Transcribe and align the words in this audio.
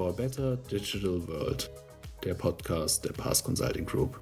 for 0.00 0.08
a 0.08 0.12
Better 0.12 0.56
Digital 0.56 1.20
World, 1.28 1.70
der 2.24 2.32
Podcast 2.32 3.04
der 3.04 3.12
Pass 3.12 3.44
Consulting 3.44 3.84
Group. 3.84 4.18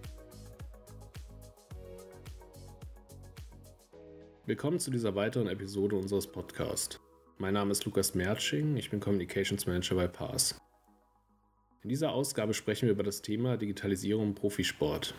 Willkommen 4.45 4.80
zu 4.80 4.91
dieser 4.91 5.14
weiteren 5.14 5.46
Episode 5.46 5.95
unseres 5.95 6.27
Podcasts. 6.27 6.98
Mein 7.38 7.54
Name 7.54 7.70
ist 7.70 7.84
Lukas 7.84 8.16
Mertsching, 8.16 8.77
ich 8.77 8.91
bin 8.91 8.98
Communications 8.98 9.68
Manager 9.68 9.95
bei 9.95 10.09
Pass. 10.09 10.61
In 11.84 11.90
dieser 11.90 12.10
Ausgabe 12.10 12.54
sprechen 12.54 12.86
wir 12.86 12.95
über 12.95 13.04
das 13.04 13.22
Thema 13.22 13.56
Digitalisierung 13.56 14.30
im 14.30 14.34
Profisport. 14.34 15.14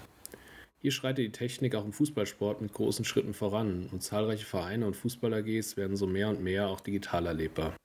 Hier 0.79 0.91
schreitet 0.91 1.19
die 1.19 1.31
Technik 1.31 1.73
auch 1.73 1.85
im 1.85 1.93
Fußballsport 1.93 2.59
mit 2.59 2.73
großen 2.73 3.05
Schritten 3.05 3.33
voran 3.33 3.87
und 3.93 4.03
zahlreiche 4.03 4.45
Vereine 4.45 4.87
und 4.87 4.97
Fußball-AGs 4.97 5.77
werden 5.77 5.95
so 5.95 6.05
mehr 6.05 6.27
und 6.27 6.43
mehr 6.43 6.67
auch 6.67 6.81
digital 6.81 7.27
erlebbar. 7.27 7.78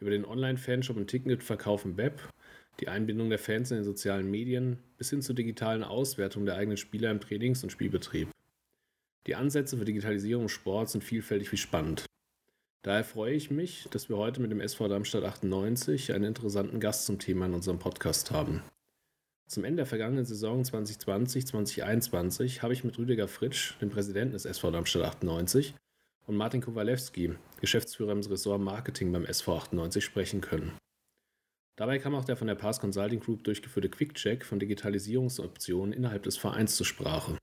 Über 0.00 0.10
den 0.10 0.24
Online-Fanshop 0.24 0.96
und 0.96 1.08
Ticketverkauf 1.08 1.84
im 1.84 1.96
Web, 1.96 2.20
die 2.80 2.88
Einbindung 2.88 3.30
der 3.30 3.38
Fans 3.38 3.70
in 3.70 3.78
den 3.78 3.84
sozialen 3.84 4.30
Medien 4.30 4.78
bis 4.96 5.10
hin 5.10 5.22
zur 5.22 5.34
digitalen 5.34 5.82
Auswertung 5.82 6.46
der 6.46 6.56
eigenen 6.56 6.76
Spieler 6.76 7.10
im 7.10 7.20
Trainings- 7.20 7.64
und 7.64 7.70
Spielbetrieb. 7.70 8.28
Die 9.26 9.34
Ansätze 9.34 9.76
für 9.76 9.84
Digitalisierung 9.84 10.44
im 10.44 10.48
Sport 10.48 10.90
sind 10.90 11.02
vielfältig 11.02 11.50
wie 11.52 11.56
spannend. 11.56 12.06
Daher 12.82 13.04
freue 13.04 13.34
ich 13.34 13.50
mich, 13.50 13.88
dass 13.90 14.08
wir 14.08 14.16
heute 14.16 14.40
mit 14.40 14.52
dem 14.52 14.60
SV 14.60 14.88
Darmstadt 14.88 15.24
98 15.24 16.14
einen 16.14 16.24
interessanten 16.24 16.78
Gast 16.78 17.06
zum 17.06 17.18
Thema 17.18 17.46
in 17.46 17.54
unserem 17.54 17.80
Podcast 17.80 18.30
haben. 18.30 18.62
Zum 19.48 19.64
Ende 19.64 19.78
der 19.78 19.86
vergangenen 19.86 20.24
Saison 20.24 20.62
2020-2021 20.62 22.62
habe 22.62 22.72
ich 22.72 22.84
mit 22.84 22.96
Rüdiger 22.98 23.28
Fritsch, 23.28 23.74
dem 23.80 23.90
Präsidenten 23.90 24.32
des 24.32 24.44
SV 24.44 24.70
Darmstadt 24.70 25.02
98, 25.02 25.74
und 26.28 26.36
Martin 26.36 26.60
Kowalewski, 26.60 27.34
Geschäftsführer 27.60 28.12
im 28.12 28.20
Ressort 28.20 28.60
Marketing 28.60 29.10
beim 29.12 29.24
SV 29.24 29.56
98, 29.56 30.04
sprechen 30.04 30.40
können. 30.40 30.76
Dabei 31.76 31.98
kam 31.98 32.14
auch 32.14 32.24
der 32.24 32.36
von 32.36 32.46
der 32.46 32.54
Pass 32.54 32.80
Consulting 32.80 33.20
Group 33.20 33.44
durchgeführte 33.44 33.88
Quick-Check 33.88 34.44
von 34.44 34.58
Digitalisierungsoptionen 34.58 35.92
innerhalb 35.92 36.24
des 36.24 36.36
Vereins 36.36 36.76
zur 36.76 36.86
Sprache. 36.86 37.38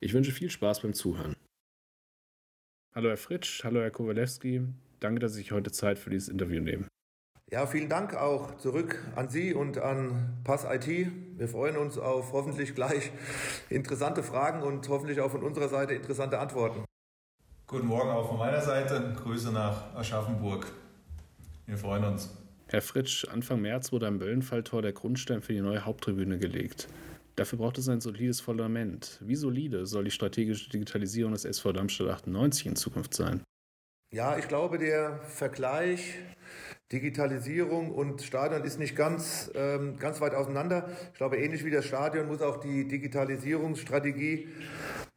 Ich 0.00 0.14
wünsche 0.14 0.32
viel 0.32 0.48
Spaß 0.48 0.80
beim 0.80 0.94
Zuhören. 0.94 1.36
Hallo 2.94 3.10
Herr 3.10 3.16
Fritsch, 3.16 3.62
hallo 3.62 3.80
Herr 3.80 3.90
Kowalewski. 3.90 4.62
Danke, 5.00 5.20
dass 5.20 5.32
Sie 5.32 5.40
sich 5.40 5.52
heute 5.52 5.70
Zeit 5.70 5.98
für 5.98 6.10
dieses 6.10 6.28
Interview 6.28 6.62
nehmen. 6.62 6.88
Ja, 7.50 7.66
vielen 7.66 7.88
Dank 7.88 8.14
auch 8.14 8.56
zurück 8.56 9.02
an 9.16 9.28
Sie 9.28 9.54
und 9.54 9.78
an 9.78 10.38
Pass 10.44 10.64
IT. 10.64 10.86
Wir 10.86 11.48
freuen 11.48 11.76
uns 11.76 11.98
auf 11.98 12.32
hoffentlich 12.32 12.74
gleich 12.74 13.10
interessante 13.70 14.22
Fragen 14.22 14.62
und 14.62 14.88
hoffentlich 14.88 15.20
auch 15.20 15.30
von 15.30 15.42
unserer 15.42 15.68
Seite 15.68 15.94
interessante 15.94 16.38
Antworten. 16.38 16.87
Guten 17.70 17.88
Morgen 17.88 18.08
auch 18.08 18.26
von 18.26 18.38
meiner 18.38 18.62
Seite. 18.62 19.14
Grüße 19.22 19.52
nach 19.52 19.94
Aschaffenburg. 19.94 20.72
Wir 21.66 21.76
freuen 21.76 22.02
uns. 22.02 22.34
Herr 22.68 22.80
Fritsch, 22.80 23.26
Anfang 23.28 23.60
März 23.60 23.92
wurde 23.92 24.06
am 24.06 24.18
Böllenfalltor 24.18 24.80
der 24.80 24.92
Grundstein 24.92 25.42
für 25.42 25.52
die 25.52 25.60
neue 25.60 25.84
Haupttribüne 25.84 26.38
gelegt. 26.38 26.88
Dafür 27.36 27.58
braucht 27.58 27.76
es 27.76 27.90
ein 27.90 28.00
solides 28.00 28.40
Fundament. 28.40 29.18
Wie 29.20 29.36
solide 29.36 29.84
soll 29.84 30.04
die 30.04 30.10
strategische 30.10 30.70
Digitalisierung 30.70 31.32
des 31.32 31.44
SV 31.44 31.72
Darmstadt 31.72 32.08
98 32.08 32.64
in 32.68 32.74
Zukunft 32.76 33.12
sein? 33.12 33.42
Ja, 34.14 34.38
ich 34.38 34.48
glaube, 34.48 34.78
der 34.78 35.20
Vergleich 35.24 36.14
Digitalisierung 36.90 37.92
und 37.92 38.22
Stadion 38.22 38.64
ist 38.64 38.78
nicht 38.78 38.96
ganz, 38.96 39.50
ähm, 39.54 39.98
ganz 39.98 40.22
weit 40.22 40.32
auseinander. 40.32 40.88
Ich 41.12 41.18
glaube, 41.18 41.36
ähnlich 41.36 41.66
wie 41.66 41.70
das 41.70 41.84
Stadion 41.84 42.28
muss 42.28 42.40
auch 42.40 42.60
die 42.60 42.88
Digitalisierungsstrategie 42.88 44.48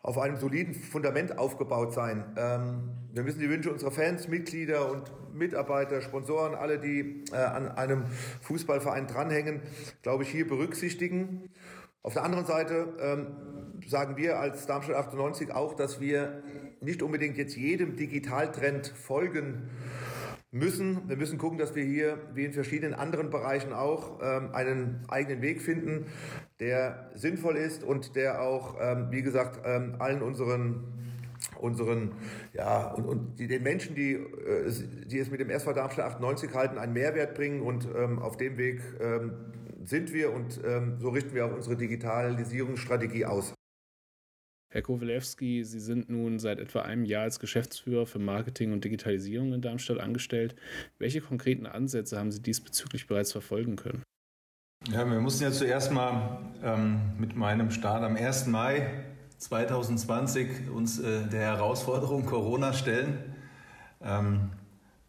auf 0.03 0.17
einem 0.17 0.38
soliden 0.38 0.73
Fundament 0.73 1.38
aufgebaut 1.38 1.94
sein. 1.94 2.23
Ähm, 2.38 2.91
wir 3.13 3.23
müssen 3.23 3.39
die 3.39 3.49
Wünsche 3.49 3.71
unserer 3.71 3.91
Fans, 3.91 4.27
Mitglieder 4.27 4.89
und 4.91 5.11
Mitarbeiter, 5.33 6.02
Sponsoren, 6.02 6.55
alle, 6.55 6.80
die 6.80 7.23
äh, 7.31 7.35
an 7.35 7.69
einem 7.69 8.05
Fußballverein 8.41 9.07
dranhängen, 9.07 9.61
glaube 10.02 10.23
ich, 10.23 10.29
hier 10.29 10.47
berücksichtigen. 10.47 11.50
Auf 12.03 12.13
der 12.13 12.23
anderen 12.23 12.45
Seite 12.45 12.88
ähm, 13.00 13.28
sagen 13.88 14.17
wir 14.17 14.40
als 14.40 14.66
Darmstadt 14.66 14.95
98 14.95 15.51
auch, 15.51 15.75
dass 15.75 16.00
wir 16.01 16.41
nicht 16.81 17.03
unbedingt 17.03 17.38
jetzt 17.38 17.56
jedem 17.56 17.95
Digitaltrend 17.95 18.88
folgen 18.88 19.69
müssen. 20.51 21.07
Wir 21.07 21.16
müssen 21.16 21.38
gucken, 21.38 21.57
dass 21.57 21.75
wir 21.75 21.84
hier, 21.84 22.17
wie 22.34 22.45
in 22.45 22.53
verschiedenen 22.53 22.94
anderen 22.94 23.29
Bereichen 23.29 23.73
auch, 23.73 24.19
ähm, 24.22 24.53
einen 24.53 25.00
eigenen 25.07 25.41
Weg 25.41 25.62
finden, 25.62 26.07
der 26.59 27.09
sinnvoll 27.16 27.56
ist 27.56 27.84
und 27.84 28.16
der 28.16 28.41
auch, 28.41 28.75
ähm, 28.79 29.07
wie 29.11 29.22
gesagt, 29.22 29.61
ähm, 29.66 29.95
allen 30.00 30.22
unseren 30.22 30.84
unseren, 31.59 32.11
ja, 32.53 32.88
und, 32.91 33.06
und 33.06 33.40
die, 33.40 33.47
den 33.47 33.63
Menschen, 33.63 33.95
die, 33.95 34.13
äh, 34.13 34.72
die 35.06 35.19
es 35.19 35.31
mit 35.31 35.40
dem 35.40 35.50
SV 35.50 35.73
Darmstadt 35.73 36.06
98 36.06 36.53
halten, 36.53 36.78
einen 36.78 36.94
Mehrwert 36.94 37.35
bringen 37.35 37.61
und 37.61 37.88
ähm, 37.95 38.19
auf 38.19 38.38
dem 38.38 38.57
Weg 38.57 38.81
ähm, 39.00 39.34
sind 39.84 40.13
wir 40.13 40.34
und 40.34 40.59
ähm, 40.63 40.97
so 41.00 41.09
richten 41.09 41.34
wir 41.34 41.45
auch 41.45 41.56
unsere 41.56 41.75
Digitalisierungsstrategie 41.75 43.25
aus. 43.25 43.53
Herr 44.74 44.82
Kowalewski, 44.82 45.66
Sie 45.66 45.82
sind 45.82 46.09
nun 46.09 46.40
seit 46.40 46.58
etwa 46.58 46.84
einem 46.84 47.04
Jahr 47.04 47.24
als 47.24 47.42
Geschäftsführer 47.42 48.06
für 48.06 48.20
Marketing 48.20 48.72
und 48.72 48.86
Digitalisierung 48.86 49.52
in 49.52 49.62
Darmstadt 49.62 50.00
angestellt. 50.00 50.56
Welche 50.98 51.20
konkreten 51.20 51.66
Ansätze 51.66 52.18
haben 52.18 52.32
Sie 52.32 52.42
diesbezüglich 52.42 53.06
bereits 53.06 53.34
verfolgen 53.34 53.76
können? 53.76 54.02
Ja, 54.90 55.06
wir 55.06 55.20
mussten 55.20 55.44
ja 55.44 55.52
zuerst 55.52 55.92
mal 55.92 56.40
ähm, 56.64 57.02
mit 57.20 57.36
meinem 57.36 57.70
Start 57.70 58.02
am 58.04 58.16
1. 58.16 58.48
Mai 58.48 58.88
2020 59.40 60.70
uns 60.74 61.00
äh, 61.00 61.28
der 61.28 61.42
Herausforderung 61.42 62.26
Corona 62.26 62.72
stellen. 62.72 63.36
Ähm, 64.02 64.52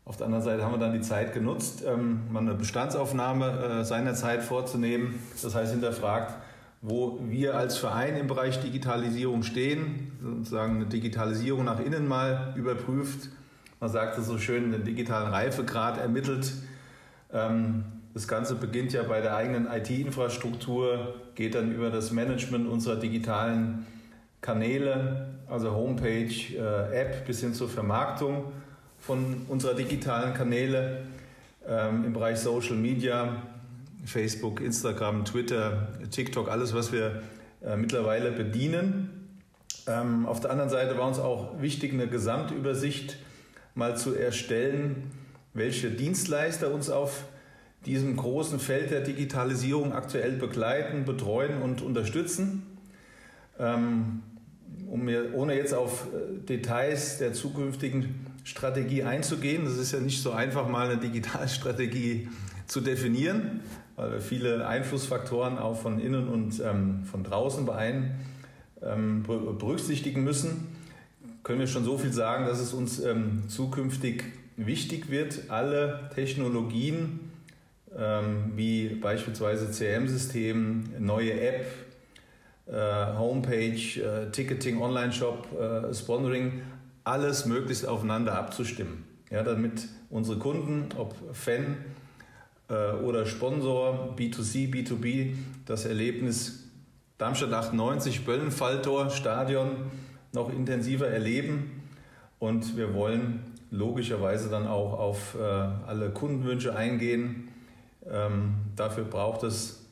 auf 0.04 0.16
der 0.16 0.26
anderen 0.26 0.42
Seite 0.42 0.64
haben 0.64 0.72
wir 0.72 0.78
dann 0.78 0.92
die 0.92 1.02
Zeit 1.02 1.32
genutzt, 1.32 1.84
ähm, 1.86 2.22
mal 2.32 2.40
eine 2.40 2.54
Bestandsaufnahme 2.54 3.80
äh, 3.80 3.84
seinerzeit 3.84 4.42
vorzunehmen. 4.42 5.20
Das 5.40 5.54
heißt, 5.54 5.70
hinterfragt, 5.70 6.34
wo 6.82 7.20
wir 7.28 7.56
als 7.56 7.78
Verein 7.78 8.16
im 8.16 8.26
Bereich 8.26 8.60
Digitalisierung 8.60 9.44
stehen, 9.44 10.12
sozusagen 10.20 10.76
eine 10.76 10.86
Digitalisierung 10.86 11.64
nach 11.64 11.78
innen 11.78 12.08
mal 12.08 12.52
überprüft. 12.56 13.28
Man 13.80 13.88
sagt 13.88 14.18
es 14.18 14.26
so 14.26 14.36
schön, 14.38 14.72
den 14.72 14.84
digitalen 14.84 15.32
Reifegrad 15.32 15.98
ermittelt. 15.98 16.52
Ähm, 17.32 17.84
das 18.14 18.26
Ganze 18.26 18.56
beginnt 18.56 18.92
ja 18.92 19.04
bei 19.04 19.20
der 19.20 19.36
eigenen 19.36 19.66
IT-Infrastruktur, 19.66 21.14
geht 21.36 21.54
dann 21.54 21.72
über 21.72 21.88
das 21.88 22.10
Management 22.10 22.68
unserer 22.68 22.96
digitalen 22.96 23.86
Kanäle, 24.40 25.28
also 25.48 25.70
Homepage, 25.70 26.34
äh, 26.56 27.00
App 27.00 27.26
bis 27.26 27.40
hin 27.40 27.54
zur 27.54 27.68
Vermarktung 27.68 28.52
von 28.98 29.46
unserer 29.48 29.74
digitalen 29.74 30.34
Kanäle 30.34 31.04
ähm, 31.66 32.04
im 32.04 32.12
Bereich 32.12 32.38
Social 32.38 32.76
Media, 32.76 33.42
Facebook, 34.04 34.60
Instagram, 34.60 35.24
Twitter, 35.24 35.88
TikTok, 36.10 36.48
alles, 36.48 36.74
was 36.74 36.92
wir 36.92 37.22
äh, 37.64 37.76
mittlerweile 37.76 38.32
bedienen. 38.32 39.38
Ähm, 39.86 40.26
auf 40.26 40.40
der 40.40 40.50
anderen 40.50 40.70
Seite 40.70 40.96
war 40.98 41.08
uns 41.08 41.18
auch 41.18 41.60
wichtig, 41.60 41.92
eine 41.92 42.08
Gesamtübersicht 42.08 43.16
mal 43.74 43.96
zu 43.96 44.14
erstellen, 44.14 45.10
welche 45.54 45.90
Dienstleister 45.90 46.72
uns 46.72 46.90
auf 46.90 47.24
diesem 47.86 48.16
großen 48.16 48.60
Feld 48.60 48.90
der 48.90 49.00
Digitalisierung 49.00 49.92
aktuell 49.92 50.32
begleiten, 50.32 51.04
betreuen 51.04 51.62
und 51.62 51.82
unterstützen. 51.82 52.62
Ähm, 53.58 54.22
um 54.88 55.04
mir, 55.04 55.34
ohne 55.34 55.56
jetzt 55.56 55.74
auf 55.74 56.06
äh, 56.06 56.38
Details 56.46 57.18
der 57.18 57.32
zukünftigen 57.32 58.26
Strategie 58.44 59.02
einzugehen, 59.02 59.64
das 59.64 59.76
ist 59.78 59.92
ja 59.92 60.00
nicht 60.00 60.22
so 60.22 60.32
einfach, 60.32 60.68
mal 60.68 60.90
eine 60.90 61.00
Digitalstrategie 61.00 62.28
zu 62.72 62.80
definieren 62.80 63.60
weil 63.96 64.12
wir 64.12 64.20
viele 64.20 64.66
Einflussfaktoren 64.66 65.58
auch 65.58 65.78
von 65.80 66.00
innen 66.00 66.28
und 66.28 66.60
ähm, 66.60 67.04
von 67.04 67.24
draußen 67.24 67.66
beein, 67.66 68.18
ähm, 68.82 69.22
berücksichtigen 69.22 70.24
müssen, 70.24 70.68
können 71.42 71.60
wir 71.60 71.66
schon 71.66 71.84
so 71.84 71.98
viel 71.98 72.12
sagen, 72.12 72.46
dass 72.46 72.60
es 72.60 72.72
uns 72.72 73.00
ähm, 73.00 73.44
zukünftig 73.48 74.24
wichtig 74.56 75.10
wird, 75.10 75.50
alle 75.50 76.10
Technologien 76.14 77.32
ähm, 77.96 78.52
wie 78.56 78.88
beispielsweise 78.88 79.70
CRM-System, 79.70 80.94
neue 80.98 81.40
App, 81.40 81.66
äh, 82.66 83.18
Homepage, 83.18 84.00
äh, 84.00 84.30
Ticketing, 84.30 84.80
Online-Shop, 84.80 85.48
äh, 85.60 85.94
Sponsoring, 85.94 86.62
alles 87.04 87.46
möglichst 87.46 87.86
aufeinander 87.86 88.38
abzustimmen. 88.38 89.04
Ja, 89.30 89.42
damit 89.42 89.88
unsere 90.10 90.38
Kunden, 90.38 90.88
ob 90.96 91.14
Fan, 91.34 91.76
oder 92.72 93.26
Sponsor, 93.26 94.14
B2C, 94.16 94.72
B2B, 94.72 95.34
das 95.66 95.84
Erlebnis 95.84 96.62
Darmstadt 97.22 97.52
98, 97.52 98.24
Böllenfalltor, 98.24 99.10
Stadion 99.10 99.92
noch 100.32 100.52
intensiver 100.52 101.06
erleben. 101.06 101.82
Und 102.40 102.76
wir 102.76 102.94
wollen 102.94 103.44
logischerweise 103.70 104.48
dann 104.50 104.66
auch 104.66 104.98
auf 104.98 105.36
äh, 105.36 105.40
alle 105.40 106.10
Kundenwünsche 106.10 106.74
eingehen. 106.74 107.48
Ähm, 108.10 108.54
dafür 108.74 109.04
braucht 109.04 109.44
es 109.44 109.86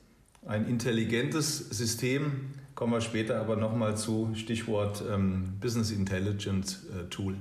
ein 0.44 0.66
intelligentes 0.66 1.58
System. 1.70 2.50
Kommen 2.74 2.92
wir 2.94 3.00
später 3.00 3.40
aber 3.40 3.54
nochmal 3.54 3.96
zu 3.96 4.32
Stichwort 4.34 5.02
ähm, 5.08 5.52
Business 5.60 5.92
Intelligence 5.92 6.86
äh, 6.86 7.08
Tool. 7.10 7.36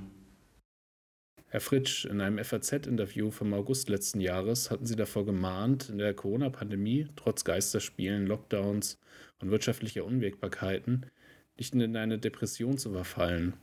Herr 1.51 1.62
Fritsch, 1.62 2.06
in 2.06 2.22
einem 2.22 2.44
FAZ-Interview 2.44 3.31
vom 3.31 3.56
August 3.56 3.90
letzten 3.90 4.22
Jahres 4.22 4.69
hatten 4.69 4.86
Sie 4.86 4.96
davor 4.96 5.25
gemahnt, 5.25 5.90
in 5.90 5.98
der 5.98 6.13
Corona-Pandemie 6.13 7.07
trotz 7.16 7.44
Geisterspielen, 7.44 8.28
Lockdowns 8.28 9.00
und 9.42 9.50
wirtschaftlicher 9.50 10.06
Unwägbarkeiten 10.06 11.07
nicht 11.57 11.74
in 11.74 11.98
eine 11.98 12.19
Depression 12.19 12.78
zu 12.78 12.92
verfallen. 12.92 13.54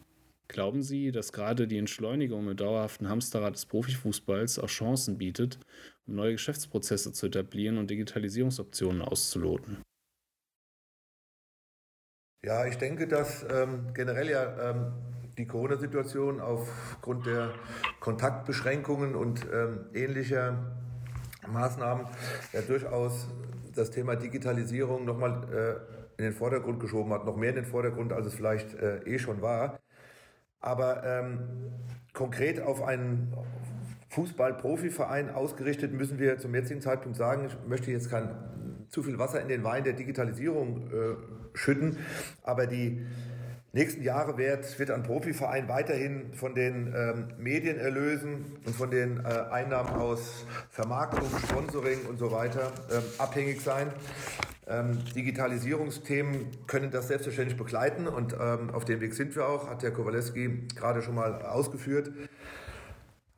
Glauben 0.49 0.83
Sie, 0.83 1.13
dass 1.13 1.33
gerade 1.33 1.69
die 1.69 1.79
Entschleunigung 1.79 2.49
im 2.49 2.57
dauerhaften 2.57 3.09
Hamsterrad 3.09 3.55
des 3.55 3.67
Profifußballs 3.67 4.59
auch 4.59 4.69
Chancen 4.69 5.17
bietet, 5.17 5.61
um 6.09 6.17
neue 6.17 6.33
Geschäftsprozesse 6.33 7.13
zu 7.13 7.27
etablieren 7.27 7.79
und 7.79 7.89
Digitalisierungsoptionen 7.89 9.01
auszuloten? 9.01 9.81
Ja, 12.45 12.67
ich 12.67 12.79
denke, 12.79 13.07
dass 13.07 13.47
ähm, 13.49 13.93
generell 13.95 14.29
ja 14.29 14.71
ähm, 14.71 14.93
die 15.39 15.47
Corona-Situation 15.47 16.41
aufgrund 16.41 17.27
der 17.27 17.51
Kontaktbeschränkungen 18.01 19.15
und 19.15 19.47
ähm, 19.53 19.87
ähnlicher 19.93 20.57
Maßnahmen 21.47 22.07
ja 22.53 22.61
durchaus 22.63 23.29
das 23.75 23.91
Thema 23.91 24.17
Digitalisierung 24.17 25.05
nochmal 25.05 25.43
äh, 25.53 26.19
in 26.19 26.25
den 26.25 26.33
Vordergrund 26.33 26.81
geschoben 26.81 27.13
hat, 27.13 27.27
noch 27.27 27.37
mehr 27.37 27.51
in 27.51 27.57
den 27.57 27.67
Vordergrund, 27.67 28.13
als 28.13 28.27
es 28.27 28.35
vielleicht 28.35 28.75
äh, 28.75 28.99
eh 29.05 29.19
schon 29.19 29.43
war. 29.43 29.79
Aber 30.61 31.05
ähm, 31.05 31.41
konkret 32.15 32.61
auf 32.61 32.83
einen 32.83 33.35
Fußball-Profiverein 34.09 35.31
ausgerichtet 35.31 35.93
müssen 35.93 36.19
wir 36.19 36.39
zum 36.39 36.55
jetzigen 36.55 36.81
Zeitpunkt 36.81 37.19
sagen, 37.19 37.47
ich 37.47 37.69
möchte 37.69 37.91
jetzt 37.91 38.11
kein 38.11 38.35
zu 38.89 39.03
viel 39.03 39.19
Wasser 39.19 39.41
in 39.43 39.49
den 39.49 39.65
Wein 39.65 39.85
der 39.85 39.93
Digitalisierung 39.93 40.91
äh, 40.91 41.57
schütten, 41.57 41.99
aber 42.43 42.67
die 42.67 43.05
nächsten 43.77 44.03
Jahre 44.03 44.39
wird, 44.39 44.79
wird 44.79 44.91
ein 44.91 45.03
Profiverein 45.03 45.69
weiterhin 45.69 46.33
von 46.33 46.55
den 46.55 46.95
ähm, 46.97 47.29
Medienerlösen 47.39 48.57
und 48.65 48.75
von 48.75 48.91
den 48.91 49.19
äh, 49.19 49.29
Einnahmen 49.53 49.91
aus 49.91 50.47
Vermarktung, 50.71 51.29
Sponsoring 51.47 52.07
und 52.09 52.19
so 52.19 52.33
weiter 52.33 52.73
ähm, 52.91 53.03
abhängig 53.19 53.61
sein. 53.61 53.93
Ähm, 54.67 54.99
Digitalisierungsthemen 55.15 56.67
können 56.67 56.91
das 56.91 57.09
selbstverständlich 57.09 57.59
begleiten 57.59 58.09
und 58.09 58.33
ähm, 58.33 58.71
auf 58.71 58.87
dem 58.87 59.01
Weg 59.01 59.13
sind 59.13 59.37
wir 59.37 59.47
auch, 59.47 59.69
hat 59.69 59.83
der 59.83 59.93
Kowalewski 59.93 60.67
gerade 60.75 61.03
schon 61.03 61.15
mal 61.15 61.43
ausgeführt. 61.43 62.11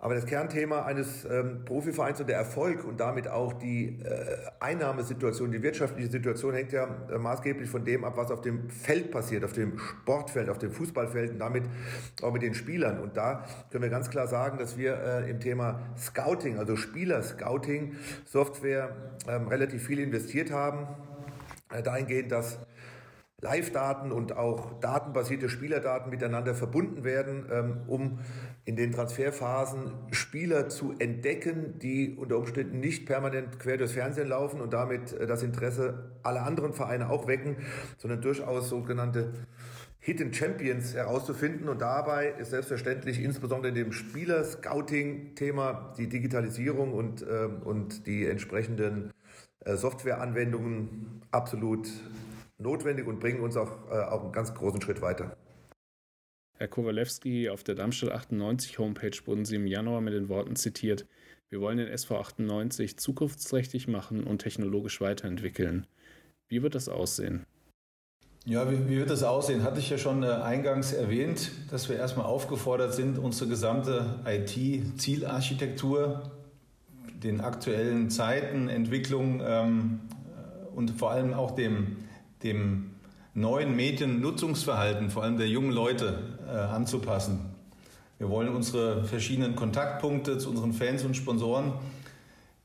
Aber 0.01 0.15
das 0.15 0.27
Kernthema 0.27 0.83
eines 0.83 1.25
ähm, 1.25 1.65
Profivereins 1.65 2.21
und 2.21 2.29
der 2.29 2.37
Erfolg 2.37 2.85
und 2.85 3.01
damit 3.01 3.27
auch 3.27 3.53
die 3.55 3.99
äh, 4.01 4.37
Einnahmesituation, 4.61 5.51
die 5.51 5.61
wirtschaftliche 5.61 6.09
Situation 6.09 6.55
hängt 6.55 6.71
ja 6.71 6.89
äh, 7.13 7.19
maßgeblich 7.19 7.69
von 7.69 7.85
dem 7.85 8.05
ab, 8.05 8.17
was 8.17 8.31
auf 8.31 8.41
dem 8.41 8.71
Feld 8.71 9.11
passiert, 9.11 9.43
auf 9.45 9.55
dem 9.55 9.77
Sportfeld, 9.77 10.51
auf 10.51 10.59
dem 10.59 10.71
Fußballfeld 10.71 11.33
und 11.33 11.41
damit 11.41 11.65
auch 12.23 12.33
mit 12.33 12.43
den 12.43 12.55
Spielern. 12.55 13.01
Und 13.01 13.17
da 13.17 13.45
können 13.73 13.83
wir 13.83 13.91
ganz 13.91 14.09
klar 14.09 14.29
sagen, 14.29 14.57
dass 14.59 14.79
wir 14.79 15.03
äh, 15.03 15.31
im 15.31 15.41
Thema 15.41 15.81
Scouting, 15.99 16.59
also 16.59 16.77
Spieler-Scouting, 16.77 17.97
Software 18.25 18.95
ähm, 19.29 19.49
relativ 19.49 19.85
viel 19.85 19.99
investiert 19.99 20.53
haben. 20.53 20.87
Äh, 21.71 21.83
dahingehend, 21.83 22.31
dass 22.31 22.61
Live-Daten 23.41 24.11
und 24.11 24.37
auch 24.37 24.81
datenbasierte 24.81 25.49
Spielerdaten 25.49 26.11
miteinander 26.11 26.57
verbunden 26.57 27.05
werden, 27.05 27.47
ähm, 27.53 27.77
um 27.87 28.19
in 28.65 28.75
den 28.75 28.91
Transferphasen 28.91 29.93
Spieler 30.11 30.69
zu 30.69 30.93
entdecken, 30.99 31.79
die 31.79 32.17
unter 32.17 32.37
Umständen 32.37 32.81
nicht 32.81 33.07
permanent 33.07 33.61
quer 33.61 33.77
durchs 33.77 33.93
Fernsehen 33.93 34.29
laufen 34.29 34.61
und 34.61 34.73
damit 34.73 35.13
äh, 35.13 35.29
das 35.29 35.45
Interesse 35.45 36.11
aller 36.25 36.45
anderen 36.45 36.73
Vereine 36.73 37.11
auch 37.11 37.29
wecken, 37.29 37.59
sondern 37.97 38.23
durchaus 38.23 38.71
sogenannte 38.71 39.33
Hidden 40.01 40.35
Champions 40.35 40.95
herauszufinden. 40.95 41.69
Und 41.69 41.81
dabei 41.81 42.35
ist 42.41 42.51
selbstverständlich 42.51 43.23
insbesondere 43.23 43.69
in 43.69 43.77
dem 43.77 43.93
Spieler-Scouting-Thema 43.93 45.93
die 45.97 46.09
Digitalisierung 46.09 46.93
und, 46.93 47.23
äh, 47.23 47.49
und 47.63 48.05
die 48.09 48.27
entsprechenden 48.27 49.13
äh, 49.65 49.77
Softwareanwendungen 49.77 51.23
absolut 51.31 51.89
notwendig 52.59 53.07
und 53.07 53.21
bringen 53.21 53.41
uns 53.41 53.57
auch, 53.57 53.91
äh, 53.91 53.95
auch 53.95 54.23
einen 54.23 54.33
ganz 54.33 54.55
großen 54.55 54.81
Schritt 54.81 55.01
weiter. 55.01 55.37
Herr 56.59 56.69
Kowalewski, 56.69 57.51
auf 57.51 57.63
der 57.63 57.77
Darmstadt 57.77 58.11
98 58.11 58.79
Homepage 58.79 59.17
wurden 59.27 59.45
Sie 59.45 59.57
im 59.57 59.67
Januar 59.67 60.01
mit 60.01 60.15
den 60.15 60.29
Worten 60.29 60.57
zitiert, 60.57 61.07
wir 61.51 61.63
wollen 61.63 61.79
den 61.79 61.89
SV 61.89 62.19
98 62.19 62.99
zukunftsträchtig 62.99 63.89
machen 63.89 64.25
und 64.25 64.41
technologisch 64.41 65.01
weiterentwickeln. 65.01 65.87
Wie 66.49 66.63
wird 66.63 66.75
das 66.75 66.91
aussehen? 66.91 67.47
Ja, 68.45 68.71
wie, 68.71 68.87
wie, 68.89 68.99
wird 68.99 69.09
das 69.11 69.23
aussehen? 69.23 69.63
Hatte 69.63 69.81
ich 69.81 69.89
ja 69.89 69.97
schon 69.99 70.23
äh, 70.23 70.27
eingangs 70.27 70.93
erwähnt, 70.93 71.51
dass 71.71 71.89
wir 71.89 71.97
erstmal 71.97 72.27
aufgefordert 72.27 72.93
sind, 72.95 73.19
unsere 73.19 73.49
gesamte 73.49 74.21
IT-Zielarchitektur 74.27 76.31
den 77.23 77.41
aktuellen 77.41 78.11
Zeiten, 78.11 78.69
Entwicklungen 78.69 79.41
ähm, 79.45 80.01
und 80.75 80.91
vor 80.93 81.11
allem 81.11 81.35
auch 81.35 81.51
dem, 81.53 81.97
dem 82.43 82.91
neuen 83.35 83.77
Mediennutzungsverhalten, 83.77 85.11
vor 85.11 85.23
allem 85.23 85.39
der 85.39 85.49
jungen 85.49 85.73
Leute, 85.73 86.19
äh, 86.47 86.57
anzupassen. 86.57 87.41
Wir 88.19 88.29
wollen 88.31 88.49
unsere 88.49 89.05
verschiedenen 89.05 89.55
Kontaktpunkte 89.55 90.39
zu 90.39 90.51
unseren 90.51 90.73
Fans 90.73 91.05
und 91.05 91.17
Sponsoren 91.17 91.73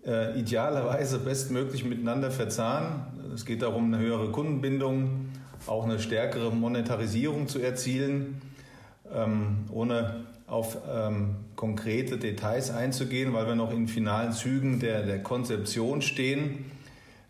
äh, 0.05 0.39
idealerweise 0.39 1.19
bestmöglich 1.19 1.85
miteinander 1.85 2.31
verzahnen. 2.31 3.31
Es 3.33 3.45
geht 3.45 3.61
darum, 3.61 3.93
eine 3.93 3.99
höhere 4.03 4.31
Kundenbindung, 4.31 5.29
auch 5.67 5.83
eine 5.83 5.99
stärkere 5.99 6.51
Monetarisierung 6.51 7.47
zu 7.47 7.59
erzielen, 7.59 8.41
ähm, 9.13 9.65
ohne 9.71 10.25
auf 10.47 10.77
ähm, 10.91 11.35
konkrete 11.55 12.17
Details 12.17 12.69
einzugehen, 12.69 13.33
weil 13.33 13.47
wir 13.47 13.55
noch 13.55 13.71
in 13.71 13.87
finalen 13.87 14.33
Zügen 14.33 14.79
der, 14.79 15.03
der 15.03 15.23
Konzeption 15.23 16.01
stehen. 16.01 16.65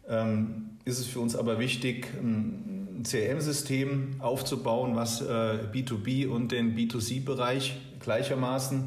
Ähm, 0.09 0.72
ist 0.85 0.99
es 0.99 1.07
für 1.07 1.19
uns 1.19 1.35
aber 1.35 1.59
wichtig, 1.59 2.07
ein 2.21 3.03
CRM-System 3.03 4.15
aufzubauen, 4.19 4.95
was 4.95 5.21
äh, 5.21 5.25
B2B 5.73 6.27
und 6.27 6.51
den 6.51 6.75
B2C-Bereich 6.75 7.77
gleichermaßen 7.99 8.83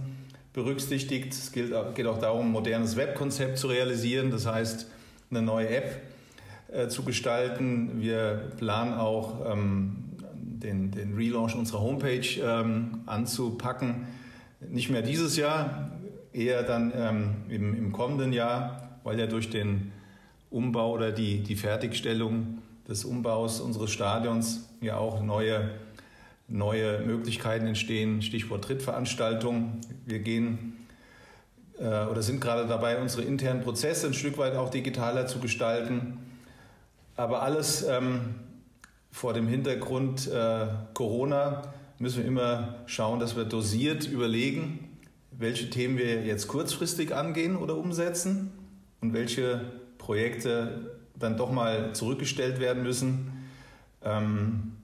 berücksichtigt. 0.53 1.33
Es 1.33 1.53
geht 1.53 1.73
auch 1.75 2.19
darum, 2.19 2.47
ein 2.47 2.53
modernes 2.53 2.97
Webkonzept 2.97 3.59
zu 3.59 3.69
realisieren, 3.69 4.31
das 4.31 4.47
heißt 4.47 4.91
eine 5.31 5.43
neue 5.43 5.69
App 5.69 6.03
äh, 6.69 6.89
zu 6.89 7.03
gestalten. 7.03 8.01
Wir 8.01 8.53
planen 8.57 8.95
auch 8.95 9.53
ähm, 9.53 10.05
den, 10.35 10.91
den 10.91 11.15
Relaunch 11.15 11.55
unserer 11.55 11.81
Homepage 11.81 12.27
ähm, 12.43 13.03
anzupacken. 13.07 14.07
Nicht 14.69 14.91
mehr 14.91 15.03
dieses 15.03 15.37
Jahr, 15.37 15.93
eher 16.33 16.63
dann 16.63 16.93
ähm, 16.95 17.35
im, 17.49 17.75
im, 17.77 17.93
kommenden 17.93 18.33
Jahr, 18.33 18.99
weil 19.05 19.19
ja 19.19 19.27
durch 19.27 19.51
den 19.51 19.93
Umbau 20.57 20.93
oder 20.93 21.13
die, 21.13 21.43
die 21.43 21.55
Fertigstellung 21.55 22.59
des 22.89 23.05
Umbaus 23.05 23.61
unseres 23.61 23.91
Stadions 23.91 24.69
ja 24.81 24.97
auch 24.97 25.23
neue, 25.23 25.71
neue 26.49 27.01
Möglichkeiten 27.01 27.67
entstehen. 27.67 28.23
Stichwort 28.23 28.65
Trittveranstaltung. 28.65 29.81
Wir 30.07 30.21
gehen 30.21 30.77
äh, 31.79 32.07
oder 32.07 32.23
sind 32.23 32.41
gerade 32.41 32.67
dabei, 32.67 33.01
unsere 33.01 33.23
internen 33.23 33.63
Prozesse 33.63 34.07
ein 34.07 34.15
Stück 34.15 34.39
weit 34.39 34.55
auch 34.55 34.71
digitaler 34.71 35.27
zu 35.27 35.41
gestalten. 35.41 36.19
Aber 37.17 37.43
alles 37.43 37.83
ähm, 37.87 38.37
vor 39.11 39.35
dem 39.35 39.49
Hintergrund 39.49 40.27
äh, 40.29 40.67
Corona 40.95 41.63
müssen 41.99 42.19
wir 42.19 42.27
immer 42.27 42.77
schauen, 42.87 43.21
dass 43.21 43.37
wir 43.37 43.45
dosiert 43.45 44.07
überlegen, 44.07 44.99
welche 45.33 45.69
Themen 45.71 45.99
wir 45.99 46.25
jetzt 46.25 46.49
kurzfristig 46.49 47.15
angehen 47.15 47.57
oder 47.57 47.77
umsetzen 47.77 48.53
und 49.01 49.13
welche 49.13 49.61
Projekte 50.07 50.99
dann 51.19 51.37
doch 51.37 51.51
mal 51.51 51.93
zurückgestellt 51.93 52.61
werden 52.61 52.85
müssen. 52.85 53.33
Ähm, 54.05 54.77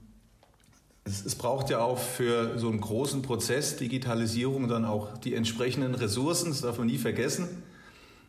es, 1.04 1.24
es, 1.24 1.36
braucht 1.36 1.70
ja 1.70 1.78
auch 1.78 1.98
für 1.98 2.58
so 2.58 2.68
einen 2.68 2.80
großen 2.80 3.22
Prozess 3.22 3.76
Digitalisierung 3.76 4.66
dann 4.66 4.84
auch 4.84 5.16
die 5.18 5.34
entsprechenden 5.34 5.94
Ressourcen, 5.94 6.50
das 6.50 6.62
darf 6.62 6.78
man 6.78 6.88
nie 6.88 6.98
vergessen. 6.98 7.62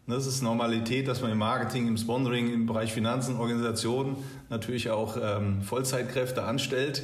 Das 0.05 0.27
ist 0.27 0.43
Normalität, 0.43 1.07
dass 1.07 1.21
man 1.21 1.31
im 1.31 1.39
Marketing, 1.39 1.88
im 1.88 1.97
Sponsoring, 1.97 2.53
im 2.53 2.67
Bereich 2.67 2.93
Finanzen, 2.93 3.38
Organisationen 3.38 4.17
natürlich 4.50 4.91
auch 4.91 5.17
ähm, 5.19 5.63
Vollzeitkräfte 5.63 6.43
anstellt. 6.43 7.03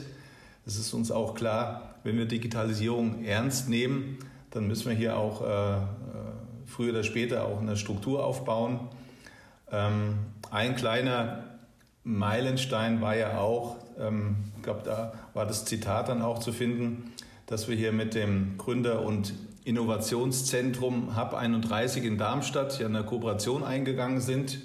Es 0.67 0.77
ist 0.77 0.93
uns 0.93 1.09
auch 1.09 1.33
klar, 1.33 1.95
wenn 2.03 2.15
wir 2.15 2.25
Digitalisierung 2.25 3.23
ernst 3.23 3.69
nehmen, 3.69 4.19
dann 4.51 4.67
müssen 4.67 4.89
wir 4.89 4.95
hier 4.95 5.17
auch 5.17 5.41
äh, 5.41 5.77
äh 5.77 5.77
früher 6.67 6.91
oder 6.91 7.03
später 7.03 7.45
auch 7.45 7.61
eine 7.61 7.75
Struktur 7.75 8.23
aufbauen. 8.23 8.81
Ähm, 9.71 10.19
ein 10.51 10.75
kleiner 10.75 11.43
Meilenstein 12.03 13.01
war 13.01 13.15
ja 13.15 13.39
auch, 13.39 13.77
ähm, 13.99 14.37
ich 14.57 14.63
glaube, 14.63 14.81
da 14.83 15.13
war 15.33 15.45
das 15.45 15.65
Zitat 15.65 16.09
dann 16.09 16.21
auch 16.21 16.39
zu 16.39 16.51
finden, 16.51 17.11
dass 17.45 17.67
wir 17.67 17.75
hier 17.75 17.91
mit 17.91 18.15
dem 18.15 18.57
Gründer- 18.57 19.01
und 19.03 19.33
Innovationszentrum 19.65 21.15
Hub 21.15 21.33
31 21.33 22.03
in 22.03 22.17
Darmstadt 22.17 22.79
ja 22.79 22.87
eine 22.87 23.03
Kooperation 23.03 23.63
eingegangen 23.63 24.21
sind, 24.21 24.59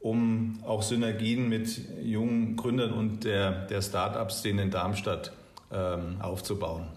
um 0.00 0.58
auch 0.64 0.82
Synergien 0.82 1.48
mit 1.48 1.80
jungen 2.02 2.56
Gründern 2.56 2.92
und 2.92 3.24
der, 3.24 3.66
der 3.66 3.82
Start-ups 3.82 4.44
in 4.44 4.70
Darmstadt 4.70 5.32
ähm, 5.72 6.20
aufzubauen. 6.20 6.88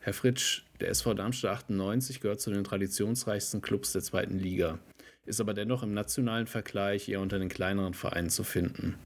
Herr 0.00 0.12
Fritsch, 0.12 0.62
der 0.80 0.90
SV 0.90 1.14
Darmstadt 1.14 1.50
98 1.52 2.20
gehört 2.20 2.40
zu 2.40 2.50
den 2.50 2.62
traditionsreichsten 2.62 3.60
Clubs 3.60 3.92
der 3.92 4.02
zweiten 4.02 4.38
Liga, 4.38 4.78
ist 5.26 5.40
aber 5.40 5.54
dennoch 5.54 5.82
im 5.82 5.92
nationalen 5.92 6.46
Vergleich 6.46 7.08
eher 7.08 7.20
unter 7.20 7.38
den 7.38 7.48
kleineren 7.48 7.94
Vereinen 7.94 8.30
zu 8.30 8.44
finden. 8.44 8.96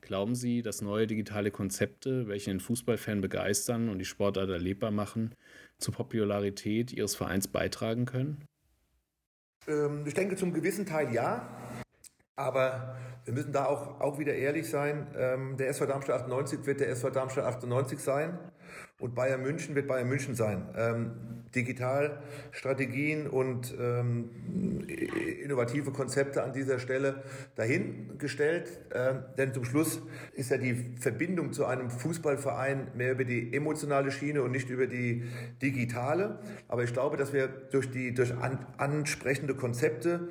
Glauben 0.00 0.34
Sie, 0.34 0.62
dass 0.62 0.82
neue 0.82 1.06
digitale 1.06 1.50
Konzepte, 1.50 2.26
welche 2.26 2.50
den 2.50 2.60
Fußballfan 2.60 3.20
begeistern 3.20 3.88
und 3.88 3.98
die 3.98 4.04
Sportart 4.04 4.50
erlebbar 4.50 4.90
machen, 4.90 5.34
zur 5.78 5.94
Popularität 5.94 6.92
Ihres 6.92 7.14
Vereins 7.14 7.46
beitragen 7.46 8.06
können? 8.06 8.44
Ähm, 9.68 10.04
ich 10.06 10.14
denke 10.14 10.36
zum 10.36 10.52
gewissen 10.52 10.84
Teil 10.84 11.12
ja. 11.14 11.48
Aber 12.34 12.96
wir 13.24 13.34
müssen 13.34 13.52
da 13.52 13.66
auch, 13.66 14.00
auch 14.00 14.18
wieder 14.18 14.34
ehrlich 14.34 14.68
sein. 14.68 15.06
Ähm, 15.16 15.56
der 15.56 15.68
SV 15.68 15.86
Darmstadt 15.86 16.22
98 16.22 16.66
wird 16.66 16.80
der 16.80 16.88
SV 16.88 17.10
Darmstadt 17.10 17.44
98 17.44 18.00
sein 18.00 18.38
und 18.98 19.14
Bayern 19.14 19.42
München 19.42 19.74
wird 19.74 19.88
Bayern 19.88 20.08
München 20.08 20.34
sein. 20.34 20.68
Ähm, 20.76 21.12
Digitalstrategien 21.54 23.26
und 23.26 23.74
ähm, 23.80 24.30
innovative 25.42 25.90
Konzepte 25.90 26.44
an 26.44 26.52
dieser 26.52 26.78
Stelle 26.78 27.22
dahingestellt. 27.56 28.78
Ähm, 28.94 29.24
denn 29.36 29.52
zum 29.52 29.64
Schluss 29.64 30.00
ist 30.34 30.50
ja 30.50 30.58
die 30.58 30.74
Verbindung 31.00 31.52
zu 31.52 31.64
einem 31.64 31.90
Fußballverein 31.90 32.88
mehr 32.94 33.12
über 33.12 33.24
die 33.24 33.52
emotionale 33.54 34.12
Schiene 34.12 34.42
und 34.42 34.52
nicht 34.52 34.70
über 34.70 34.86
die 34.86 35.24
digitale. 35.60 36.38
Aber 36.68 36.84
ich 36.84 36.92
glaube, 36.92 37.16
dass 37.16 37.32
wir 37.32 37.48
durch 37.48 37.90
die 37.90 38.14
durch 38.14 38.36
an, 38.36 38.66
ansprechende 38.76 39.54
Konzepte, 39.54 40.28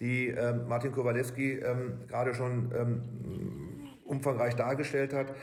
die 0.00 0.28
ähm, 0.28 0.66
Martin 0.68 0.92
Kowalewski 0.92 1.58
ähm, 1.58 1.98
gerade 2.08 2.34
schon 2.34 2.72
ähm, 2.74 3.73
umfangreich 4.04 4.54
dargestellt 4.54 5.12
hat, 5.12 5.34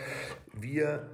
wir 0.53 1.10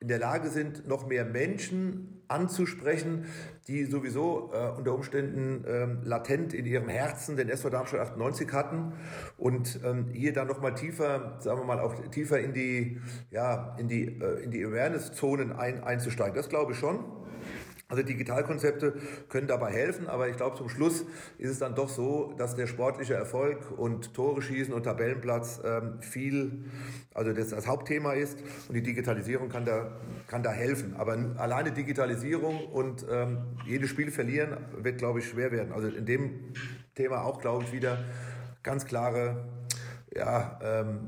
in 0.00 0.08
der 0.08 0.18
Lage 0.18 0.48
sind, 0.48 0.86
noch 0.86 1.06
mehr 1.06 1.24
Menschen 1.24 2.22
anzusprechen, 2.28 3.24
die 3.66 3.84
sowieso 3.84 4.52
äh, 4.52 4.70
unter 4.76 4.94
Umständen 4.94 5.64
ähm, 5.66 6.00
latent 6.04 6.54
in 6.54 6.66
ihrem 6.66 6.88
Herzen 6.88 7.36
den 7.36 7.48
SV 7.48 7.70
Darmstadt 7.70 8.00
98 8.00 8.52
hatten 8.52 8.92
und 9.38 9.80
ähm, 9.84 10.08
hier 10.12 10.32
dann 10.32 10.46
noch 10.46 10.60
mal 10.60 10.72
tiefer, 10.72 11.38
sagen 11.40 11.60
wir 11.60 11.64
mal, 11.64 11.80
auch 11.80 11.94
tiefer 12.10 12.38
in 12.38 12.52
die, 12.52 13.00
ja, 13.30 13.74
in 13.78 13.88
die, 13.88 14.20
äh, 14.20 14.48
die 14.48 14.64
Awareness-Zonen 14.64 15.52
ein, 15.52 15.82
einzusteigen. 15.82 16.34
Das 16.34 16.48
glaube 16.48 16.72
ich 16.72 16.78
schon. 16.78 17.17
Also 17.90 18.02
Digitalkonzepte 18.02 18.96
können 19.30 19.46
dabei 19.46 19.72
helfen, 19.72 20.08
aber 20.08 20.28
ich 20.28 20.36
glaube, 20.36 20.58
zum 20.58 20.68
Schluss 20.68 21.06
ist 21.38 21.50
es 21.50 21.58
dann 21.58 21.74
doch 21.74 21.88
so, 21.88 22.34
dass 22.36 22.54
der 22.54 22.66
sportliche 22.66 23.14
Erfolg 23.14 23.78
und 23.78 24.12
Tore 24.12 24.42
schießen 24.42 24.74
und 24.74 24.82
Tabellenplatz 24.82 25.62
ähm, 25.64 26.02
viel, 26.02 26.66
also 27.14 27.32
das, 27.32 27.48
das 27.48 27.66
Hauptthema 27.66 28.12
ist 28.12 28.36
und 28.68 28.74
die 28.74 28.82
Digitalisierung 28.82 29.48
kann 29.48 29.64
da, 29.64 29.96
kann 30.26 30.42
da 30.42 30.50
helfen. 30.50 30.96
Aber 30.98 31.16
alleine 31.38 31.72
Digitalisierung 31.72 32.66
und 32.66 33.06
ähm, 33.10 33.38
jedes 33.66 33.88
Spiel 33.88 34.10
verlieren 34.10 34.58
wird, 34.76 34.98
glaube 34.98 35.20
ich, 35.20 35.26
schwer 35.26 35.50
werden. 35.50 35.72
Also 35.72 35.88
in 35.88 36.04
dem 36.04 36.52
Thema 36.94 37.24
auch, 37.24 37.40
glaube 37.40 37.64
ich, 37.64 37.72
wieder 37.72 38.04
ganz 38.62 38.84
klare, 38.84 39.48
ja, 40.14 40.58
ähm, 40.62 40.98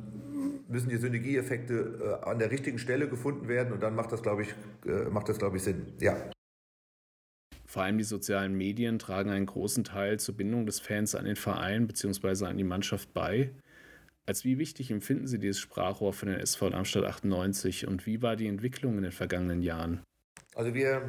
müssen 0.67 0.89
die 0.89 0.97
Synergieeffekte 0.97 2.21
äh, 2.23 2.27
an 2.27 2.39
der 2.39 2.51
richtigen 2.51 2.79
Stelle 2.79 3.07
gefunden 3.07 3.49
werden 3.49 3.75
und 3.75 3.83
dann 3.83 3.95
macht 3.95 4.13
das, 4.13 4.23
glaube 4.23 4.43
ich, 4.43 4.55
äh, 4.87 5.11
macht 5.11 5.29
das, 5.29 5.37
glaube 5.37 5.59
ich, 5.59 5.63
Sinn. 5.63 5.93
Ja. 6.01 6.17
Vor 7.71 7.85
allem 7.85 7.99
die 7.99 8.05
sozialen 8.05 8.57
Medien 8.57 8.99
tragen 8.99 9.31
einen 9.31 9.47
großen 9.47 9.85
Teil 9.85 10.19
zur 10.19 10.37
Bindung 10.37 10.67
des 10.67 10.81
Fans 10.81 11.15
an 11.15 11.25
den 11.25 11.37
Verein 11.37 11.87
bzw. 11.87 12.47
an 12.47 12.57
die 12.57 12.65
Mannschaft 12.65 13.15
bei. 13.15 13.53
Als 14.27 14.45
wie 14.45 14.59
wichtig 14.59 14.91
empfinden 14.91 15.29
Sie 15.29 15.39
dieses 15.39 15.61
Sprachrohr 15.61 16.13
für 16.13 16.27
den 16.27 16.41
SV 16.41 16.71
Darmstadt 16.71 17.05
98 17.05 17.87
und 17.87 18.07
wie 18.07 18.23
war 18.23 18.35
die 18.35 18.49
Entwicklung 18.49 18.97
in 18.97 19.05
den 19.05 19.13
vergangenen 19.13 19.63
Jahren? 19.63 20.01
Also 20.57 20.75
wir 20.75 21.01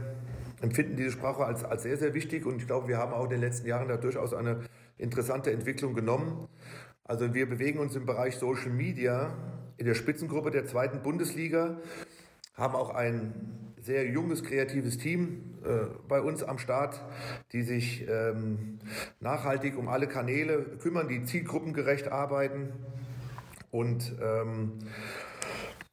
empfinden 0.62 0.98
diese 0.98 1.10
Sprachrohr 1.10 1.48
als, 1.48 1.64
als 1.64 1.82
sehr, 1.82 1.98
sehr 1.98 2.14
wichtig 2.14 2.46
und 2.46 2.62
ich 2.62 2.68
glaube, 2.68 2.88
wir 2.88 3.00
haben 3.00 3.12
auch 3.12 3.24
in 3.24 3.32
den 3.32 3.42
letzten 3.42 3.66
Jahren 3.66 3.88
da 3.88 3.98
durchaus 3.98 4.32
eine 4.32 4.62
interessante 5.00 5.52
Entwicklung 5.52 5.96
genommen. 5.96 6.48
Also 7.06 7.34
wir 7.34 7.50
bewegen 7.50 7.80
uns 7.80 7.96
im 7.96 8.06
Bereich 8.06 8.36
Social 8.36 8.70
Media 8.70 9.36
in 9.78 9.88
der 9.88 9.96
Spitzengruppe 9.96 10.52
der 10.52 10.68
zweiten 10.68 11.02
Bundesliga, 11.02 11.82
haben 12.54 12.76
auch 12.76 12.92
ein 12.92 13.71
sehr 13.82 14.08
junges, 14.08 14.44
kreatives 14.44 14.98
Team 14.98 15.56
äh, 15.64 15.88
bei 16.08 16.22
uns 16.22 16.44
am 16.44 16.60
Start, 16.60 17.02
die 17.52 17.64
sich 17.64 18.08
ähm, 18.08 18.80
nachhaltig 19.20 19.78
um 19.78 19.88
alle 19.88 20.08
Kanäle 20.08 20.64
kümmern, 20.82 21.08
die 21.08 21.24
zielgruppengerecht 21.24 22.08
arbeiten. 22.08 22.74
Und 23.72 24.14
ähm, 24.22 24.74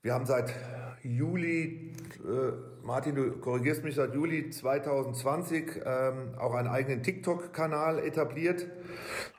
wir 0.02 0.12
haben 0.12 0.26
seit 0.26 0.54
Juli, 1.02 1.92
äh, 2.18 2.52
Martin, 2.84 3.14
du 3.14 3.30
korrigierst 3.38 3.84
mich, 3.84 3.94
seit 3.94 4.14
Juli 4.14 4.50
2020 4.50 5.80
ähm, 5.84 6.34
auch 6.38 6.54
einen 6.54 6.68
eigenen 6.68 7.02
TikTok-Kanal 7.02 8.00
etabliert. 8.00 8.66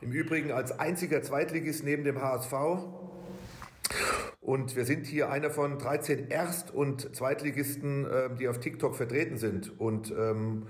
Im 0.02 0.12
Übrigen 0.12 0.52
als 0.52 0.80
einziger 0.80 1.22
Zweitligist 1.22 1.84
neben 1.84 2.04
dem 2.04 2.22
HSV. 2.22 2.54
Und 4.50 4.76
wir 4.76 4.84
sind 4.84 5.06
hier 5.06 5.30
einer 5.30 5.52
von 5.52 5.78
13 5.78 6.30
Erst- 6.30 6.74
und 6.74 7.16
Zweitligisten, 7.16 8.08
äh, 8.08 8.36
die 8.36 8.48
auf 8.48 8.60
TikTok 8.60 8.96
vertreten 8.96 9.38
sind. 9.38 9.80
Und 9.80 10.10
ähm, 10.10 10.64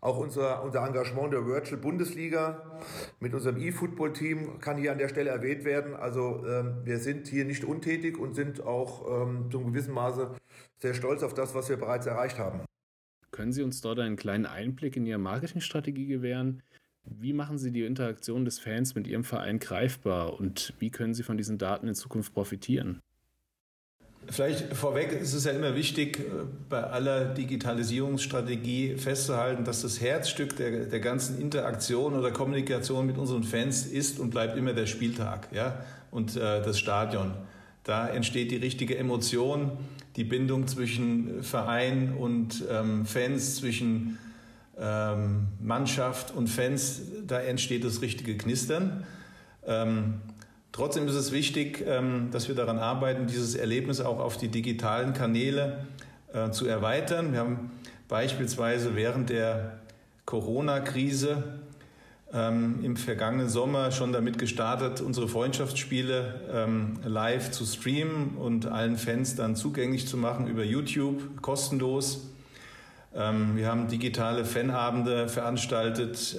auch 0.00 0.18
unser, 0.18 0.62
unser 0.62 0.86
Engagement 0.86 1.32
der 1.32 1.44
Virtual 1.44 1.80
Bundesliga 1.80 2.78
mit 3.18 3.34
unserem 3.34 3.56
E-Football-Team 3.56 4.60
kann 4.60 4.76
hier 4.76 4.92
an 4.92 4.98
der 4.98 5.08
Stelle 5.08 5.30
erwähnt 5.30 5.64
werden. 5.64 5.96
Also 5.96 6.46
ähm, 6.46 6.82
wir 6.84 6.98
sind 6.98 7.26
hier 7.26 7.44
nicht 7.44 7.64
untätig 7.64 8.16
und 8.16 8.36
sind 8.36 8.62
auch 8.62 9.24
ähm, 9.24 9.50
zum 9.50 9.72
gewissen 9.72 9.92
Maße 9.92 10.30
sehr 10.78 10.94
stolz 10.94 11.24
auf 11.24 11.34
das, 11.34 11.52
was 11.52 11.68
wir 11.68 11.78
bereits 11.78 12.06
erreicht 12.06 12.38
haben. 12.38 12.60
Können 13.32 13.50
Sie 13.50 13.64
uns 13.64 13.80
dort 13.80 13.98
einen 13.98 14.14
kleinen 14.14 14.46
Einblick 14.46 14.96
in 14.96 15.04
Ihre 15.04 15.18
Marketingstrategie 15.18 16.06
gewähren? 16.06 16.62
Wie 17.02 17.32
machen 17.32 17.58
Sie 17.58 17.72
die 17.72 17.86
Interaktion 17.86 18.44
des 18.44 18.60
Fans 18.60 18.94
mit 18.94 19.08
Ihrem 19.08 19.24
Verein 19.24 19.58
greifbar 19.58 20.38
und 20.38 20.74
wie 20.78 20.90
können 20.90 21.14
Sie 21.14 21.24
von 21.24 21.36
diesen 21.36 21.58
Daten 21.58 21.88
in 21.88 21.96
Zukunft 21.96 22.32
profitieren? 22.32 23.02
Vielleicht 24.28 24.74
vorweg 24.74 25.12
ist 25.12 25.34
es 25.34 25.44
ja 25.44 25.52
immer 25.52 25.74
wichtig, 25.74 26.18
äh, 26.18 26.22
bei 26.68 26.82
aller 26.82 27.26
Digitalisierungsstrategie 27.26 28.96
festzuhalten, 28.96 29.64
dass 29.64 29.82
das 29.82 30.00
Herzstück 30.00 30.56
der, 30.56 30.86
der 30.86 31.00
ganzen 31.00 31.40
Interaktion 31.40 32.14
oder 32.14 32.32
Kommunikation 32.32 33.06
mit 33.06 33.18
unseren 33.18 33.44
Fans 33.44 33.86
ist 33.86 34.18
und 34.18 34.30
bleibt 34.30 34.56
immer 34.56 34.72
der 34.72 34.86
Spieltag 34.86 35.48
ja? 35.52 35.84
und 36.10 36.36
äh, 36.36 36.62
das 36.62 36.78
Stadion. 36.78 37.34
Da 37.84 38.08
entsteht 38.08 38.50
die 38.50 38.56
richtige 38.56 38.98
Emotion, 38.98 39.72
die 40.16 40.24
Bindung 40.24 40.66
zwischen 40.66 41.42
Verein 41.44 42.14
und 42.18 42.64
ähm, 42.68 43.06
Fans, 43.06 43.56
zwischen 43.56 44.18
ähm, 44.78 45.48
Mannschaft 45.60 46.34
und 46.34 46.48
Fans, 46.48 47.00
da 47.26 47.40
entsteht 47.40 47.84
das 47.84 48.02
richtige 48.02 48.36
Knistern. 48.36 49.04
Ähm, 49.66 50.20
Trotzdem 50.76 51.08
ist 51.08 51.14
es 51.14 51.32
wichtig, 51.32 51.82
ähm, 51.86 52.28
dass 52.32 52.48
wir 52.48 52.54
daran 52.54 52.78
arbeiten, 52.78 53.26
dieses 53.26 53.54
Erlebnis 53.54 54.02
auch 54.02 54.20
auf 54.20 54.36
die 54.36 54.48
digitalen 54.48 55.14
Kanäle 55.14 55.86
äh, 56.34 56.50
zu 56.50 56.66
erweitern. 56.66 57.32
Wir 57.32 57.38
haben 57.40 57.70
beispielsweise 58.10 58.94
während 58.94 59.30
der 59.30 59.78
Corona-Krise 60.26 61.60
ähm, 62.30 62.80
im 62.82 62.98
vergangenen 62.98 63.48
Sommer 63.48 63.90
schon 63.90 64.12
damit 64.12 64.38
gestartet, 64.38 65.00
unsere 65.00 65.28
Freundschaftsspiele 65.28 66.42
ähm, 66.52 66.98
live 67.06 67.52
zu 67.52 67.64
streamen 67.64 68.36
und 68.36 68.66
allen 68.66 68.98
Fans 68.98 69.34
dann 69.34 69.56
zugänglich 69.56 70.06
zu 70.06 70.18
machen 70.18 70.46
über 70.46 70.62
YouTube, 70.62 71.40
kostenlos. 71.40 72.28
Wir 73.14 73.66
haben 73.66 73.88
digitale 73.88 74.44
Fanabende 74.44 75.30
veranstaltet, 75.30 76.36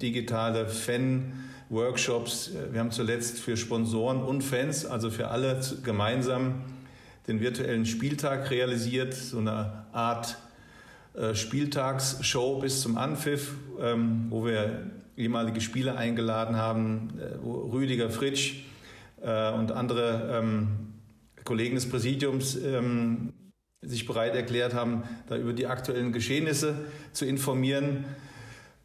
digitale 0.00 0.66
Fan- 0.66 1.49
Workshops. 1.70 2.50
Wir 2.72 2.80
haben 2.80 2.90
zuletzt 2.90 3.38
für 3.38 3.56
Sponsoren 3.56 4.22
und 4.22 4.42
Fans, 4.42 4.84
also 4.84 5.08
für 5.08 5.28
alle 5.28 5.60
gemeinsam, 5.84 6.62
den 7.28 7.40
virtuellen 7.40 7.86
Spieltag 7.86 8.50
realisiert, 8.50 9.14
so 9.14 9.38
eine 9.38 9.84
Art 9.92 10.36
äh, 11.14 11.34
Spieltagsshow 11.34 12.58
bis 12.60 12.80
zum 12.80 12.98
Anpfiff, 12.98 13.54
ähm, 13.80 14.26
wo 14.30 14.44
wir 14.44 14.90
ehemalige 15.16 15.60
Spieler 15.60 15.96
eingeladen 15.96 16.56
haben, 16.56 17.10
äh, 17.20 17.36
Rüdiger 17.46 18.10
Fritsch 18.10 18.64
äh, 19.22 19.52
und 19.52 19.70
andere 19.70 20.40
ähm, 20.40 20.68
Kollegen 21.44 21.76
des 21.76 21.88
Präsidiums 21.88 22.56
ähm, 22.56 23.32
sich 23.82 24.06
bereit 24.06 24.34
erklärt 24.34 24.74
haben, 24.74 25.04
da 25.28 25.36
über 25.36 25.52
die 25.52 25.66
aktuellen 25.66 26.12
Geschehnisse 26.12 26.74
zu 27.12 27.24
informieren. 27.24 28.04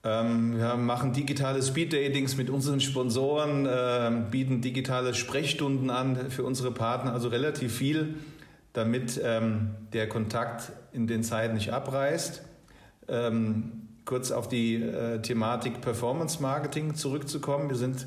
Ähm, 0.05 0.55
wir 0.57 0.75
machen 0.75 1.13
digitale 1.13 1.63
Speed-Datings 1.63 2.37
mit 2.37 2.51
unseren 2.51 2.79
Sponsoren, 2.79 3.67
ähm, 3.67 4.29
bieten 4.29 4.61
digitale 4.61 5.15
Sprechstunden 5.15 5.89
an 5.89 6.29
für 6.29 6.43
unsere 6.43 6.71
Partner, 6.71 7.11
also 7.11 7.29
relativ 7.29 7.75
viel, 7.75 8.13
damit 8.73 9.19
ähm, 9.23 9.71
der 9.93 10.07
Kontakt 10.07 10.71
in 10.93 11.07
den 11.07 11.23
Zeiten 11.23 11.55
nicht 11.55 11.73
abreißt. 11.73 12.43
kurz 14.05 14.31
auf 14.31 14.47
die 14.47 14.75
äh, 14.75 15.21
Thematik 15.21 15.81
Performance 15.81 16.41
Marketing 16.41 16.93
zurückzukommen. 16.93 17.69
Wir 17.69 17.75
sind, 17.75 18.05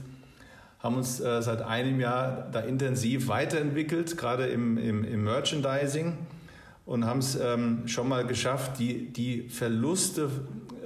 haben 0.79 0.97
uns 0.97 1.21
äh, 1.21 1.43
seit 1.43 1.63
einem 1.63 2.01
Jahr 2.01 2.49
da 2.53 2.61
intensiv 2.61 3.27
weiterentwickelt, 3.27 4.17
gerade 4.17 4.47
im, 4.47 4.79
im, 4.79 5.05
im 5.05 5.25
Merchandising 5.25 6.17
und 6.87 7.05
haben 7.05 7.19
es 7.19 7.37
ähm, 7.37 7.87
schon 7.87 8.09
mal 8.09 8.27
geschafft, 8.27 8.79
die, 8.79 9.13
die 9.13 9.49
Verluste 9.49 10.31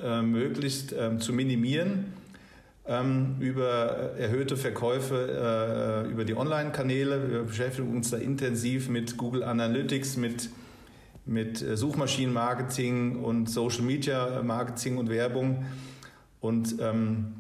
äh, 0.02 0.22
möglichst 0.22 0.92
ähm, 0.92 1.20
zu 1.20 1.32
minimieren 1.32 2.12
ähm, 2.86 3.36
über 3.38 4.14
erhöhte 4.18 4.56
Verkäufe 4.56 6.04
äh, 6.06 6.10
über 6.10 6.24
die 6.24 6.34
Online-Kanäle. 6.34 7.30
Wir 7.30 7.42
beschäftigen 7.42 7.94
uns 7.94 8.10
da 8.10 8.16
intensiv 8.16 8.88
mit 8.88 9.16
Google 9.16 9.44
Analytics, 9.44 10.16
mit, 10.16 10.50
mit 11.24 11.62
äh, 11.62 11.76
Suchmaschinenmarketing 11.76 13.22
und 13.22 13.48
Social 13.48 13.82
Media 13.82 14.42
Marketing 14.42 14.98
und 14.98 15.10
Werbung 15.10 15.64
und 16.40 16.76
ähm, 16.80 17.34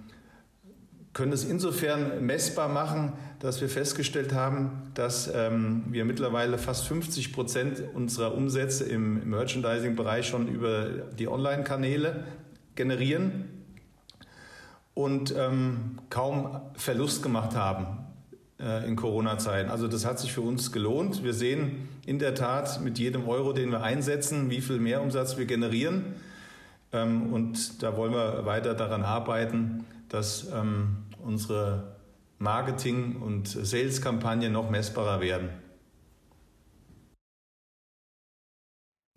können 1.12 1.32
es 1.32 1.44
insofern 1.44 2.24
messbar 2.24 2.68
machen, 2.68 3.12
dass 3.40 3.60
wir 3.60 3.68
festgestellt 3.68 4.32
haben, 4.32 4.92
dass 4.94 5.30
ähm, 5.34 5.82
wir 5.88 6.04
mittlerweile 6.04 6.56
fast 6.56 6.86
50 6.86 7.32
Prozent 7.32 7.82
unserer 7.92 8.34
Umsätze 8.34 8.84
im 8.84 9.28
Merchandising-Bereich 9.28 10.26
schon 10.26 10.48
über 10.48 10.86
die 11.18 11.28
Online-Kanäle 11.28 12.24
generieren 12.74 13.48
und 14.94 15.34
ähm, 15.36 15.98
kaum 16.10 16.60
Verlust 16.74 17.22
gemacht 17.22 17.56
haben 17.56 17.98
äh, 18.60 18.86
in 18.86 18.96
Corona-Zeiten. 18.96 19.70
Also 19.70 19.88
das 19.88 20.04
hat 20.04 20.18
sich 20.18 20.32
für 20.32 20.42
uns 20.42 20.72
gelohnt. 20.72 21.24
Wir 21.24 21.34
sehen 21.34 21.88
in 22.06 22.18
der 22.18 22.34
Tat 22.34 22.80
mit 22.80 22.98
jedem 22.98 23.28
Euro, 23.28 23.52
den 23.52 23.70
wir 23.70 23.82
einsetzen, 23.82 24.50
wie 24.50 24.60
viel 24.60 24.78
Mehrumsatz 24.78 25.36
wir 25.36 25.46
generieren. 25.46 26.14
Ähm, 26.92 27.32
und 27.32 27.82
da 27.82 27.96
wollen 27.96 28.12
wir 28.12 28.44
weiter 28.44 28.74
daran 28.74 29.02
arbeiten, 29.02 29.84
dass 30.08 30.48
ähm, 30.52 30.98
unsere 31.24 31.96
Marketing- 32.38 33.16
und 33.16 33.48
Sales-Kampagnen 33.48 34.52
noch 34.52 34.68
messbarer 34.68 35.20
werden. 35.20 35.48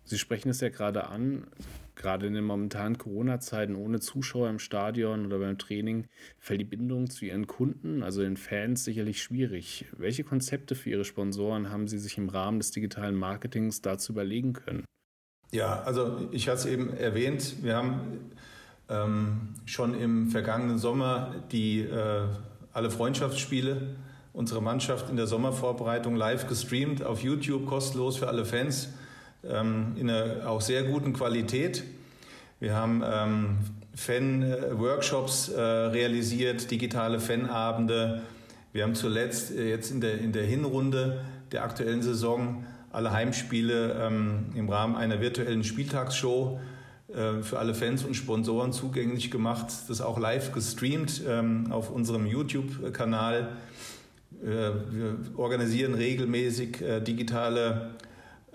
Sie 0.06 0.18
sprechen 0.18 0.50
es 0.50 0.60
ja 0.60 0.68
gerade 0.68 1.08
an, 1.08 1.48
gerade 1.96 2.28
in 2.28 2.34
den 2.34 2.44
momentanen 2.44 2.96
Corona-Zeiten 2.96 3.74
ohne 3.74 3.98
Zuschauer 3.98 4.48
im 4.48 4.60
Stadion 4.60 5.26
oder 5.26 5.40
beim 5.40 5.58
Training 5.58 6.06
fällt 6.38 6.60
die 6.60 6.64
Bindung 6.64 7.10
zu 7.10 7.24
Ihren 7.24 7.48
Kunden, 7.48 8.04
also 8.04 8.22
den 8.22 8.36
Fans, 8.36 8.84
sicherlich 8.84 9.20
schwierig. 9.20 9.86
Welche 9.96 10.22
Konzepte 10.22 10.76
für 10.76 10.90
Ihre 10.90 11.04
Sponsoren 11.04 11.70
haben 11.70 11.88
Sie 11.88 11.98
sich 11.98 12.18
im 12.18 12.28
Rahmen 12.28 12.60
des 12.60 12.70
digitalen 12.70 13.16
Marketings 13.16 13.82
dazu 13.82 14.12
überlegen 14.12 14.52
können? 14.52 14.84
Ja, 15.50 15.82
also 15.82 16.28
ich 16.30 16.48
hatte 16.48 16.60
es 16.60 16.66
eben 16.66 16.96
erwähnt, 16.96 17.56
wir 17.62 17.74
haben 17.74 18.30
ähm, 18.88 19.54
schon 19.64 19.98
im 19.98 20.30
vergangenen 20.30 20.78
Sommer 20.78 21.34
die 21.50 21.80
äh, 21.80 22.28
alle 22.72 22.90
Freundschaftsspiele 22.90 23.96
unserer 24.32 24.60
Mannschaft 24.60 25.10
in 25.10 25.16
der 25.16 25.26
Sommervorbereitung 25.26 26.14
live 26.14 26.46
gestreamt 26.46 27.02
auf 27.02 27.22
YouTube, 27.22 27.66
kostenlos 27.66 28.18
für 28.18 28.28
alle 28.28 28.44
Fans, 28.44 28.90
in 29.48 30.10
einer 30.10 30.48
auch 30.48 30.60
sehr 30.60 30.82
guten 30.82 31.12
Qualität. 31.12 31.84
Wir 32.58 32.74
haben 32.74 33.02
ähm, 33.04 33.58
Fan-Workshops 33.94 35.48
äh, 35.48 35.60
realisiert, 35.60 36.70
digitale 36.70 37.20
Fanabende. 37.20 38.22
Wir 38.72 38.82
haben 38.82 38.94
zuletzt 38.94 39.50
äh, 39.56 39.70
jetzt 39.70 39.90
in 39.90 40.00
der, 40.00 40.18
in 40.18 40.32
der 40.32 40.44
Hinrunde 40.44 41.20
der 41.52 41.64
aktuellen 41.64 42.02
Saison 42.02 42.64
alle 42.92 43.12
Heimspiele 43.12 43.94
ähm, 44.00 44.46
im 44.54 44.68
Rahmen 44.68 44.96
einer 44.96 45.20
virtuellen 45.20 45.64
Spieltagsshow 45.64 46.60
äh, 47.08 47.42
für 47.42 47.58
alle 47.58 47.74
Fans 47.74 48.04
und 48.04 48.14
Sponsoren 48.14 48.72
zugänglich 48.72 49.30
gemacht, 49.30 49.66
das 49.88 50.00
auch 50.00 50.18
live 50.18 50.52
gestreamt 50.52 51.22
ähm, 51.26 51.70
auf 51.70 51.90
unserem 51.90 52.26
YouTube-Kanal. 52.26 53.48
Äh, 54.42 54.46
wir 54.46 55.16
organisieren 55.36 55.94
regelmäßig 55.94 56.82
äh, 56.82 57.00
digitale 57.00 57.90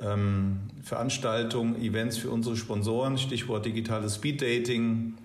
ähm, 0.04 0.60
Veranstaltungen, 0.84 1.82
Events 1.82 2.18
für 2.18 2.30
unsere 2.30 2.56
Sponsoren, 2.58 3.18
Stichwort 3.18 3.66
digitales 3.66 4.16
Speeddating. 4.16 5.16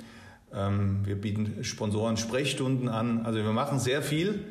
Ähm, 0.54 1.00
wir 1.04 1.16
bieten 1.16 1.64
Sponsoren 1.64 2.16
Sprechstunden 2.16 2.88
an. 2.88 3.25
Also 3.25 3.38
wir 3.38 3.52
machen 3.52 3.78
sehr 3.78 4.02
viel, 4.02 4.45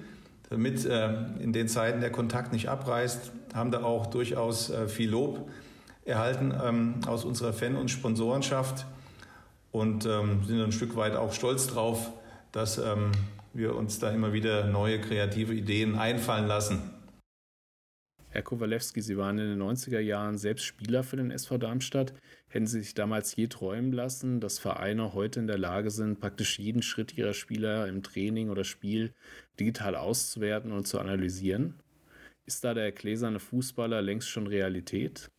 damit 0.50 0.86
in 0.86 1.54
den 1.54 1.68
Zeiten 1.68 2.02
der 2.02 2.12
Kontakt 2.12 2.54
nicht 2.54 2.70
abreißt, 2.70 3.32
haben 3.56 3.72
da 3.72 3.82
auch 3.84 4.06
durchaus 4.06 4.72
viel 4.88 5.10
Lob 5.10 5.50
erhalten 6.06 6.54
ähm, 6.64 7.00
aus 7.08 7.26
unserer 7.26 7.52
Fan- 7.52 7.76
und 7.76 7.90
Sponsorenschaft 7.90 8.86
und 9.72 10.06
ähm, 10.06 10.44
sind 10.46 10.62
ein 10.62 10.72
Stück 10.72 10.96
weit 10.96 11.16
auch 11.16 11.34
stolz 11.34 11.68
drauf, 11.68 12.12
dass 12.52 12.78
ähm, 12.78 13.12
wir 13.54 13.76
uns 13.76 14.00
da 14.00 14.12
immer 14.12 14.32
wieder 14.32 14.68
neue 14.68 15.02
kreative 15.02 15.54
Ideen 15.54 15.96
einfallen 15.96 16.48
lassen. 16.48 16.82
Herr 18.36 18.42
Kowalewski, 18.42 19.02
Sie 19.02 19.16
waren 19.18 19.38
in 19.38 19.48
den 19.48 19.62
90er 19.62 20.02
Jahren 20.02 20.38
selbst 20.38 20.66
Spieler 20.66 21.04
für 21.04 21.16
den 21.16 21.32
SV 21.32 21.58
Darmstadt. 21.58 22.14
Hätten 22.50 22.68
Sie 22.68 22.82
sich 22.82 22.94
damals 22.94 23.34
je 23.34 23.48
träumen 23.48 23.94
lassen, 23.94 24.42
dass 24.42 24.60
Vereine 24.60 25.14
heute 25.14 25.40
in 25.40 25.48
der 25.48 25.58
Lage 25.58 25.90
sind, 25.90 26.20
praktisch 26.20 26.60
jeden 26.60 26.82
Schritt 26.82 27.18
ihrer 27.18 27.34
Spieler 27.34 27.88
im 27.88 28.04
Training 28.04 28.50
oder 28.50 28.66
Spiel 28.66 29.14
digital 29.58 29.96
auszuwerten 29.96 30.74
und 30.74 30.86
zu 30.86 31.00
analysieren? 31.00 31.76
Ist 32.46 32.66
da 32.66 32.74
der 32.74 32.92
gläserne 32.92 33.40
Fußballer 33.40 34.02
längst 34.02 34.28
schon 34.28 34.48
Realität? 34.48 35.32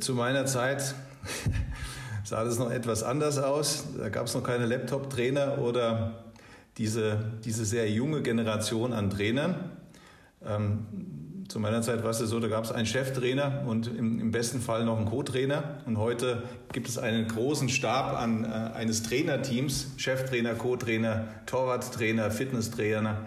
Zu 0.00 0.14
meiner 0.14 0.44
Zeit 0.44 0.94
sah 2.24 2.44
das 2.44 2.58
noch 2.58 2.70
etwas 2.70 3.02
anders 3.02 3.38
aus. 3.38 3.86
Da 3.96 4.10
gab 4.10 4.26
es 4.26 4.34
noch 4.34 4.44
keine 4.44 4.66
Laptop-Trainer 4.66 5.62
oder 5.62 6.26
diese, 6.76 7.38
diese 7.42 7.64
sehr 7.64 7.90
junge 7.90 8.20
Generation 8.20 8.92
an 8.92 9.08
Trainern. 9.08 9.78
Ähm, 10.44 11.19
zu 11.50 11.58
meiner 11.58 11.82
Zeit 11.82 12.04
war 12.04 12.10
es 12.10 12.18
so, 12.18 12.38
da 12.38 12.46
gab 12.46 12.62
es 12.62 12.70
einen 12.70 12.86
Cheftrainer 12.86 13.64
und 13.66 13.88
im, 13.88 14.20
im, 14.20 14.30
besten 14.30 14.60
Fall 14.60 14.84
noch 14.84 14.96
einen 14.96 15.06
Co-Trainer. 15.06 15.78
Und 15.84 15.98
heute 15.98 16.44
gibt 16.72 16.88
es 16.88 16.96
einen 16.96 17.26
großen 17.26 17.68
Stab 17.68 18.16
an, 18.16 18.44
äh, 18.44 18.46
eines 18.46 19.02
Trainerteams, 19.02 19.88
Cheftrainer, 19.96 20.54
Co-Trainer, 20.54 21.24
Torwarttrainer, 21.46 22.30
Fitnesstrainer, 22.30 23.26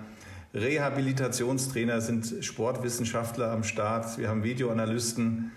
Rehabilitationstrainer 0.53 1.99
sind 1.99 2.45
Sportwissenschaftler 2.45 3.51
am 3.51 3.65
Start. 3.65 4.17
Wir 4.17 4.29
haben 4.29 4.43
Videoanalysten, 4.43 5.51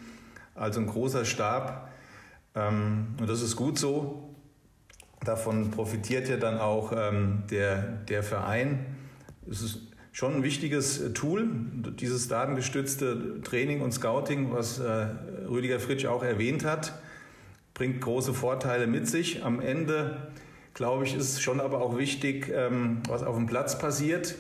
also 0.57 0.81
ein 0.81 0.89
großer 0.89 1.25
Stab. 1.25 1.93
Ähm, 2.57 3.15
und 3.21 3.31
das 3.31 3.43
ist 3.43 3.55
gut 3.55 3.79
so. 3.79 4.35
Davon 5.25 5.71
profitiert 5.71 6.29
ja 6.29 6.37
dann 6.37 6.59
auch 6.59 6.93
ähm, 6.97 7.45
der, 7.49 7.77
der 7.79 8.25
Verein. 8.25 8.87
Es 9.49 9.63
ist 9.63 9.83
schon 10.17 10.37
ein 10.37 10.43
wichtiges 10.43 11.13
Tool, 11.13 11.47
dieses 12.01 12.27
datengestützte 12.27 13.43
Training 13.43 13.83
und 13.83 13.93
Scouting, 13.93 14.51
was 14.51 14.79
äh, 14.79 15.09
Rüdiger 15.47 15.79
Fritsch 15.79 16.07
auch 16.07 16.23
erwähnt 16.23 16.65
hat, 16.65 16.99
bringt 17.75 18.01
große 18.01 18.33
Vorteile 18.33 18.87
mit 18.87 19.07
sich. 19.07 19.45
Am 19.45 19.61
Ende, 19.61 20.29
glaube 20.73 21.05
ich, 21.05 21.15
ist 21.15 21.43
schon 21.43 21.61
aber 21.61 21.83
auch 21.83 21.99
wichtig, 21.99 22.51
ähm, 22.51 23.03
was 23.07 23.23
auf 23.23 23.37
dem 23.37 23.45
Platz 23.45 23.79
passiert. 23.79 24.37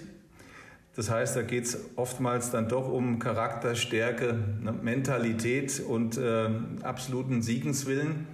Das 0.94 1.10
heißt, 1.10 1.36
da 1.36 1.42
geht 1.42 1.64
es 1.64 1.78
oftmals 1.96 2.50
dann 2.50 2.70
doch 2.70 2.88
um 2.88 3.18
Charakterstärke, 3.18 4.32
ne, 4.62 4.72
Mentalität 4.72 5.82
und 5.86 6.16
äh, 6.16 6.48
absoluten 6.84 7.42
Siegenswillen. 7.42 8.26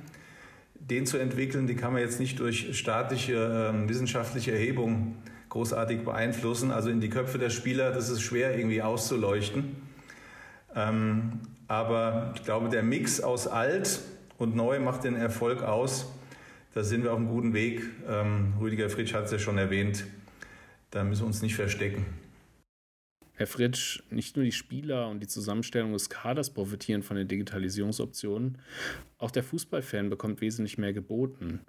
Den 0.78 1.07
zu 1.07 1.18
entwickeln, 1.18 1.66
die 1.66 1.74
kann 1.74 1.92
man 1.92 2.02
jetzt 2.02 2.20
nicht 2.20 2.38
durch 2.38 2.78
staatliche 2.78 3.35
äh, 3.74 3.88
wissenschaftliche 3.88 4.52
Erhebung 4.52 5.16
großartig 5.52 6.02
beeinflussen. 6.02 6.70
Also 6.70 6.88
in 6.88 7.00
die 7.00 7.10
Köpfe 7.10 7.38
der 7.38 7.50
Spieler, 7.50 7.92
das 7.92 8.08
ist 8.08 8.22
schwer 8.22 8.56
irgendwie 8.56 8.80
auszuleuchten. 8.80 9.76
Ähm, 10.74 11.40
aber 11.68 12.32
ich 12.34 12.42
glaube, 12.42 12.70
der 12.70 12.82
Mix 12.82 13.20
aus 13.20 13.46
alt 13.46 14.00
und 14.38 14.56
neu 14.56 14.80
macht 14.80 15.04
den 15.04 15.14
Erfolg 15.14 15.62
aus. 15.62 16.06
Da 16.72 16.82
sind 16.82 17.04
wir 17.04 17.12
auf 17.12 17.18
einem 17.18 17.28
guten 17.28 17.52
Weg. 17.52 17.82
Ähm, 18.08 18.54
Rüdiger 18.60 18.88
Fritsch 18.88 19.12
hat 19.12 19.26
es 19.26 19.32
ja 19.32 19.38
schon 19.38 19.58
erwähnt. 19.58 20.04
Da 20.90 21.04
müssen 21.04 21.22
wir 21.22 21.26
uns 21.26 21.42
nicht 21.42 21.54
verstecken. 21.54 22.06
Herr 23.34 23.46
Fritsch, 23.46 24.02
nicht 24.08 24.36
nur 24.36 24.46
die 24.46 24.52
Spieler 24.52 25.08
und 25.08 25.20
die 25.20 25.26
Zusammenstellung 25.26 25.92
des 25.92 26.08
Kaders 26.08 26.48
profitieren 26.48 27.02
von 27.02 27.16
den 27.16 27.28
Digitalisierungsoptionen, 27.28 28.58
auch 29.18 29.30
der 29.30 29.42
Fußballfan 29.42 30.08
bekommt 30.08 30.40
wesentlich 30.40 30.78
mehr 30.78 30.94
geboten. 30.94 31.60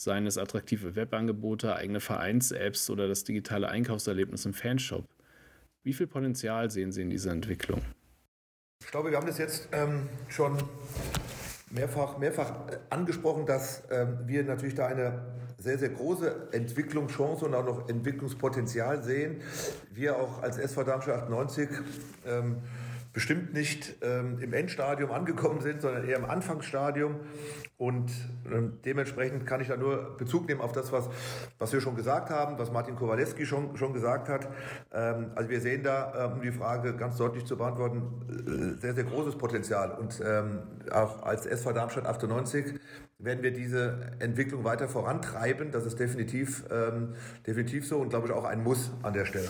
Seien 0.00 0.28
es 0.28 0.38
attraktive 0.38 0.94
Webangebote, 0.94 1.74
eigene 1.74 1.98
Vereins-Apps 1.98 2.88
oder 2.88 3.08
das 3.08 3.24
digitale 3.24 3.68
Einkaufserlebnis 3.68 4.46
im 4.46 4.54
Fanshop. 4.54 5.08
Wie 5.82 5.92
viel 5.92 6.06
Potenzial 6.06 6.70
sehen 6.70 6.92
Sie 6.92 7.02
in 7.02 7.10
dieser 7.10 7.32
Entwicklung? 7.32 7.82
Ich 8.80 8.92
glaube, 8.92 9.10
wir 9.10 9.16
haben 9.16 9.26
das 9.26 9.38
jetzt 9.38 9.68
ähm, 9.72 10.08
schon 10.28 10.56
mehrfach, 11.70 12.16
mehrfach 12.18 12.68
äh, 12.68 12.78
angesprochen, 12.90 13.44
dass 13.44 13.82
ähm, 13.90 14.20
wir 14.24 14.44
natürlich 14.44 14.76
da 14.76 14.86
eine 14.86 15.20
sehr, 15.58 15.78
sehr 15.78 15.88
große 15.88 16.50
Entwicklungschance 16.52 17.44
und 17.44 17.54
auch 17.56 17.64
noch 17.64 17.88
Entwicklungspotenzial 17.88 19.02
sehen. 19.02 19.40
Wir 19.90 20.16
auch 20.16 20.40
als 20.44 20.58
SV 20.58 20.84
Darmstadt 20.84 21.22
98 21.22 21.70
ähm, 22.24 22.58
bestimmt 23.18 23.52
nicht 23.52 23.96
ähm, 24.00 24.38
im 24.38 24.52
Endstadium 24.52 25.10
angekommen 25.10 25.60
sind, 25.60 25.82
sondern 25.82 26.06
eher 26.06 26.18
im 26.18 26.24
Anfangsstadium. 26.24 27.16
Und 27.76 28.12
ähm, 28.48 28.78
dementsprechend 28.84 29.44
kann 29.44 29.60
ich 29.60 29.66
da 29.66 29.76
nur 29.76 30.16
Bezug 30.16 30.46
nehmen 30.46 30.60
auf 30.60 30.70
das, 30.70 30.92
was, 30.92 31.10
was 31.58 31.72
wir 31.72 31.80
schon 31.80 31.96
gesagt 31.96 32.30
haben, 32.30 32.60
was 32.60 32.70
Martin 32.70 32.94
Kowalewski 32.94 33.44
schon, 33.44 33.76
schon 33.76 33.92
gesagt 33.92 34.28
hat. 34.28 34.46
Ähm, 34.92 35.32
also 35.34 35.50
wir 35.50 35.60
sehen 35.60 35.82
da, 35.82 36.26
ähm, 36.26 36.32
um 36.34 36.42
die 36.42 36.52
Frage 36.52 36.94
ganz 36.94 37.16
deutlich 37.16 37.44
zu 37.44 37.56
beantworten, 37.56 38.76
äh, 38.76 38.80
sehr, 38.80 38.94
sehr 38.94 39.02
großes 39.02 39.36
Potenzial. 39.36 39.98
Und 39.98 40.22
ähm, 40.24 40.60
auch 40.92 41.20
als 41.24 41.44
SV 41.44 41.72
Darmstadt 41.72 42.06
98 42.06 42.78
werden 43.18 43.42
wir 43.42 43.52
diese 43.52 44.12
Entwicklung 44.20 44.62
weiter 44.62 44.86
vorantreiben. 44.86 45.72
Das 45.72 45.86
ist 45.86 45.98
definitiv, 45.98 46.62
ähm, 46.70 47.14
definitiv 47.44 47.84
so 47.84 47.98
und 47.98 48.10
glaube 48.10 48.28
ich 48.28 48.32
auch 48.32 48.44
ein 48.44 48.62
Muss 48.62 48.92
an 49.02 49.12
der 49.12 49.24
Stelle. 49.24 49.48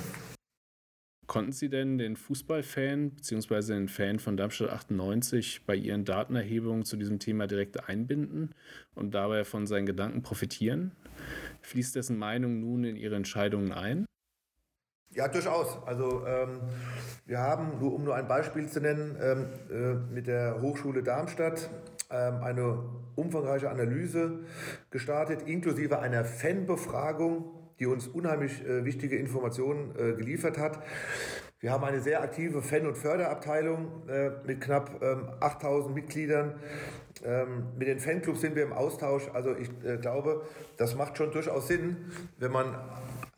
Konnten 1.29 1.53
Sie 1.53 1.69
denn 1.69 1.99
den 1.99 2.17
Fußballfan 2.17 3.11
bzw. 3.11 3.75
den 3.75 3.89
Fan 3.89 4.19
von 4.19 4.39
Darmstadt 4.39 4.71
98 4.71 5.67
bei 5.67 5.77
Ihren 5.77 6.07
Datenerhebungen 6.07 6.87
zu 6.87 6.97
diesem 6.97 7.19
Thema 7.19 7.47
direkt 7.47 7.87
einbinden 7.87 8.55
und 8.95 9.15
dabei 9.15 9.45
von 9.45 9.67
seinen 9.67 9.85
Gedanken 9.85 10.23
profitieren? 10.23 10.93
Fließt 11.61 11.95
dessen 11.95 12.17
Meinung 12.17 12.61
nun 12.61 12.83
in 12.85 12.97
Ihre 12.97 13.17
Entscheidungen 13.17 13.73
ein? 13.73 14.07
Ja, 15.11 15.29
durchaus. 15.29 15.77
Also 15.85 16.27
ähm, 16.27 16.61
wir 17.27 17.41
haben, 17.41 17.79
nur, 17.79 17.95
um 17.95 18.05
nur 18.05 18.15
ein 18.15 18.27
Beispiel 18.27 18.67
zu 18.67 18.81
nennen, 18.81 19.15
ähm, 19.21 19.47
äh, 19.71 20.15
mit 20.15 20.29
der 20.29 20.63
Hochschule 20.63 21.03
Darmstadt 21.03 21.69
ähm, 22.11 22.43
eine 22.43 22.85
umfangreiche 23.17 23.69
Analyse 23.69 24.39
gestartet, 24.91 25.43
inklusive 25.43 25.99
einer 25.99 26.25
Fanbefragung 26.25 27.58
die 27.79 27.87
uns 27.87 28.09
unheimlich 28.09 28.65
äh, 28.67 28.85
wichtige 28.85 29.17
Informationen 29.17 29.95
äh, 29.97 30.13
geliefert 30.15 30.59
hat. 30.59 30.83
Wir 31.61 31.73
haben 31.73 31.83
eine 31.83 32.01
sehr 32.01 32.23
aktive 32.23 32.63
Fan- 32.63 32.87
und 32.87 32.97
Förderabteilung 32.97 34.09
äh, 34.09 34.31
mit 34.47 34.61
knapp 34.61 35.03
ähm, 35.03 35.29
8000 35.41 35.95
Mitgliedern. 35.95 36.55
Ähm, 37.25 37.65
mit 37.77 37.89
den 37.89 37.99
Fanclubs 37.99 38.41
sind 38.41 38.55
wir 38.55 38.63
im 38.63 38.73
Austausch. 38.73 39.29
Also 39.33 39.57
ich 39.57 39.69
äh, 39.85 39.97
glaube, 39.97 40.43
das 40.77 40.95
macht 40.95 41.19
schon 41.19 41.33
durchaus 41.33 41.67
Sinn, 41.67 41.97
wenn 42.39 42.53
man 42.53 42.79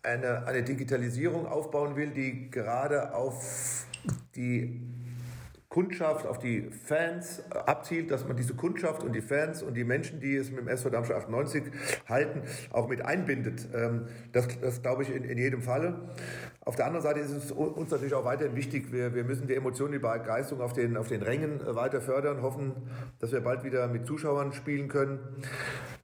eine, 0.03 0.46
eine 0.46 0.62
Digitalisierung 0.62 1.46
aufbauen 1.46 1.96
will, 1.96 2.11
die 2.11 2.50
gerade 2.50 3.14
auf 3.14 3.87
die 4.35 4.81
Kundschaft, 5.70 6.26
auf 6.26 6.40
die 6.40 6.68
Fans 6.85 7.44
abzielt, 7.50 8.11
dass 8.11 8.26
man 8.26 8.37
diese 8.37 8.54
Kundschaft 8.54 9.04
und 9.04 9.12
die 9.12 9.20
Fans 9.20 9.62
und 9.62 9.74
die 9.74 9.85
Menschen, 9.85 10.18
die 10.18 10.35
es 10.35 10.50
mit 10.50 10.59
dem 10.59 10.68
SV 10.68 10.90
Darmstadt 10.90 11.18
98 11.18 11.62
halten, 12.09 12.42
auch 12.72 12.88
mit 12.88 13.02
einbindet. 13.02 13.68
Ähm, 13.72 14.09
das, 14.33 14.48
das 14.61 14.83
glaube 14.83 15.04
ich 15.04 15.14
in, 15.14 15.22
in 15.22 15.38
jedem 15.38 15.62
Falle. 15.62 16.11
Auf 16.64 16.74
der 16.74 16.87
anderen 16.87 17.04
Seite 17.04 17.20
ist 17.20 17.30
es 17.30 17.52
uns 17.52 17.88
natürlich 17.88 18.14
auch 18.14 18.24
weiterhin 18.24 18.56
wichtig, 18.56 18.90
wir, 18.90 19.14
wir 19.14 19.22
müssen 19.22 19.46
die 19.46 19.54
Emotionen, 19.54 19.92
die 19.92 20.00
Begeisterung 20.00 20.61
auf 20.61 20.72
den, 20.72 20.96
auf 20.96 21.06
den 21.06 21.22
Rängen 21.22 21.61
äh, 21.61 21.76
weiter 21.76 22.00
fördern, 22.00 22.42
hoffen, 22.42 22.72
dass 23.20 23.30
wir 23.30 23.40
bald 23.40 23.62
wieder 23.62 23.87
mit 23.87 24.06
Zuschauern 24.06 24.52
spielen 24.52 24.88
können. 24.88 25.20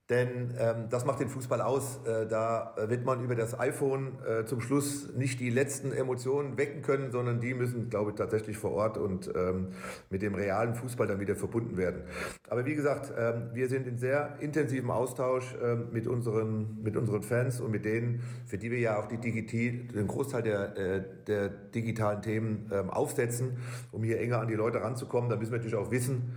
Denn 0.09 0.55
ähm, 0.61 0.89
das 0.89 1.05
macht 1.05 1.19
den 1.19 1.29
Fußball 1.29 1.61
aus. 1.61 1.99
Äh, 2.07 2.29
da 2.29 2.75
wird 2.87 3.05
man 3.05 3.25
über 3.25 3.35
das 3.35 3.59
iPhone 3.59 4.19
äh, 4.25 4.45
zum 4.45 4.61
Schluss 4.61 5.13
nicht 5.17 5.41
die 5.41 5.51
letzten 5.51 5.91
Emotionen 5.91 6.57
wecken 6.57 6.83
können, 6.83 7.11
sondern 7.11 7.41
die 7.41 7.55
müssen, 7.55 7.91
glaube 7.91 8.11
ich, 8.13 8.17
tatsächlich 8.17 8.57
vor 8.57 8.71
Ort 8.71 8.99
und 8.99 9.33
ähm, 9.35 9.69
mit 10.09 10.23
dem 10.23 10.37
realen 10.37 10.77
Fußball 10.77 11.09
dann 11.09 11.19
wieder 11.19 11.35
verbunden 11.35 11.77
werden. 11.77 12.03
Aber 12.49 12.65
wie 12.65 12.77
gesagt, 12.77 13.13
ähm, 13.19 13.51
wir 13.53 13.69
sind 13.69 13.89
in 13.89 13.99
sehr 13.99 14.37
intensivem 14.39 14.93
Austausch 14.93 15.57
ähm, 15.61 15.89
mit, 15.91 16.07
unseren, 16.07 16.81
mit 16.85 16.97
unseren 16.97 17.25
Fans 17.25 17.61
und 17.61 17.73
mit 17.73 17.85
denen, 17.85 18.23
für 18.47 18.59
die 18.59 18.71
wir 18.71 18.79
ja 18.79 19.01
auch 19.01 19.07
die 19.07 19.19
Digiti 19.19 19.89
den 19.89 20.07
Großteil 20.07 20.43
der, 20.43 20.77
äh, 20.77 21.03
der 21.27 21.49
digitalen 21.49 22.23
Themen 22.23 22.71
ähm, 22.73 22.91
aufsetzen, 22.91 23.57
um 23.91 24.05
hier 24.05 24.21
enger 24.21 24.39
an 24.39 24.47
die 24.47 24.55
Leute 24.55 24.81
ranzukommen. 24.81 25.29
Da 25.29 25.35
müssen 25.35 25.51
wir 25.51 25.59
natürlich 25.59 25.77
auch 25.77 25.91
wissen, 25.91 26.33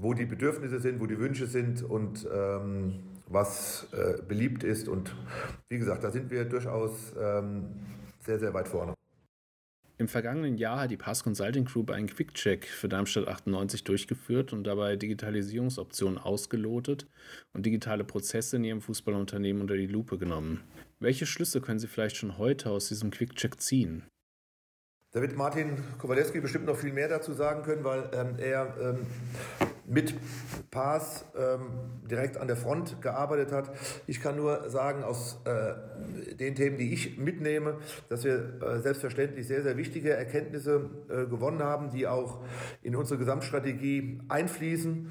wo 0.00 0.14
die 0.14 0.24
Bedürfnisse 0.24 0.80
sind, 0.80 1.00
wo 1.00 1.06
die 1.06 1.18
Wünsche 1.18 1.46
sind 1.46 1.82
und 1.82 2.26
ähm, 2.32 3.00
was 3.28 3.86
äh, 3.92 4.20
beliebt 4.22 4.64
ist. 4.64 4.88
Und 4.88 5.14
wie 5.68 5.78
gesagt, 5.78 6.02
da 6.02 6.10
sind 6.10 6.30
wir 6.30 6.44
durchaus 6.44 7.14
ähm, 7.20 7.66
sehr, 8.20 8.38
sehr 8.38 8.52
weit 8.54 8.68
vorne. 8.68 8.94
Im 9.98 10.08
vergangenen 10.08 10.56
Jahr 10.56 10.80
hat 10.80 10.90
die 10.90 10.96
Pass 10.96 11.22
Consulting 11.22 11.66
Group 11.66 11.90
einen 11.90 12.06
Quick-Check 12.06 12.64
für 12.64 12.88
Darmstadt 12.88 13.28
98 13.28 13.84
durchgeführt 13.84 14.54
und 14.54 14.64
dabei 14.64 14.96
Digitalisierungsoptionen 14.96 16.16
ausgelotet 16.16 17.06
und 17.52 17.66
digitale 17.66 18.02
Prozesse 18.02 18.56
in 18.56 18.64
ihrem 18.64 18.80
Fußballunternehmen 18.80 19.60
unter 19.60 19.76
die 19.76 19.86
Lupe 19.86 20.16
genommen. 20.16 20.62
Welche 21.00 21.26
Schlüsse 21.26 21.60
können 21.60 21.78
Sie 21.78 21.86
vielleicht 21.86 22.16
schon 22.16 22.38
heute 22.38 22.70
aus 22.70 22.88
diesem 22.88 23.10
Quick-Check 23.10 23.60
ziehen? 23.60 24.04
Da 25.12 25.20
wird 25.20 25.36
Martin 25.36 25.76
Kowalewski 25.98 26.40
bestimmt 26.40 26.66
noch 26.66 26.76
viel 26.76 26.92
mehr 26.92 27.08
dazu 27.08 27.32
sagen 27.32 27.62
können, 27.62 27.84
weil 27.84 28.08
ähm, 28.14 28.36
er 28.38 28.76
ähm, 28.80 29.06
mit 29.90 30.14
Paas 30.70 31.24
ähm, 31.36 31.70
direkt 32.08 32.36
an 32.36 32.46
der 32.46 32.56
Front 32.56 33.02
gearbeitet 33.02 33.52
hat. 33.52 33.70
Ich 34.06 34.20
kann 34.20 34.36
nur 34.36 34.70
sagen, 34.70 35.02
aus 35.02 35.40
äh, 35.44 36.36
den 36.36 36.54
Themen, 36.54 36.78
die 36.78 36.92
ich 36.92 37.18
mitnehme, 37.18 37.78
dass 38.08 38.24
wir 38.24 38.62
äh, 38.62 38.80
selbstverständlich 38.80 39.46
sehr, 39.46 39.62
sehr 39.62 39.76
wichtige 39.76 40.10
Erkenntnisse 40.10 40.88
äh, 41.08 41.26
gewonnen 41.26 41.62
haben, 41.62 41.90
die 41.90 42.06
auch 42.06 42.40
in 42.82 42.94
unsere 42.94 43.18
Gesamtstrategie 43.18 44.20
einfließen. 44.28 45.10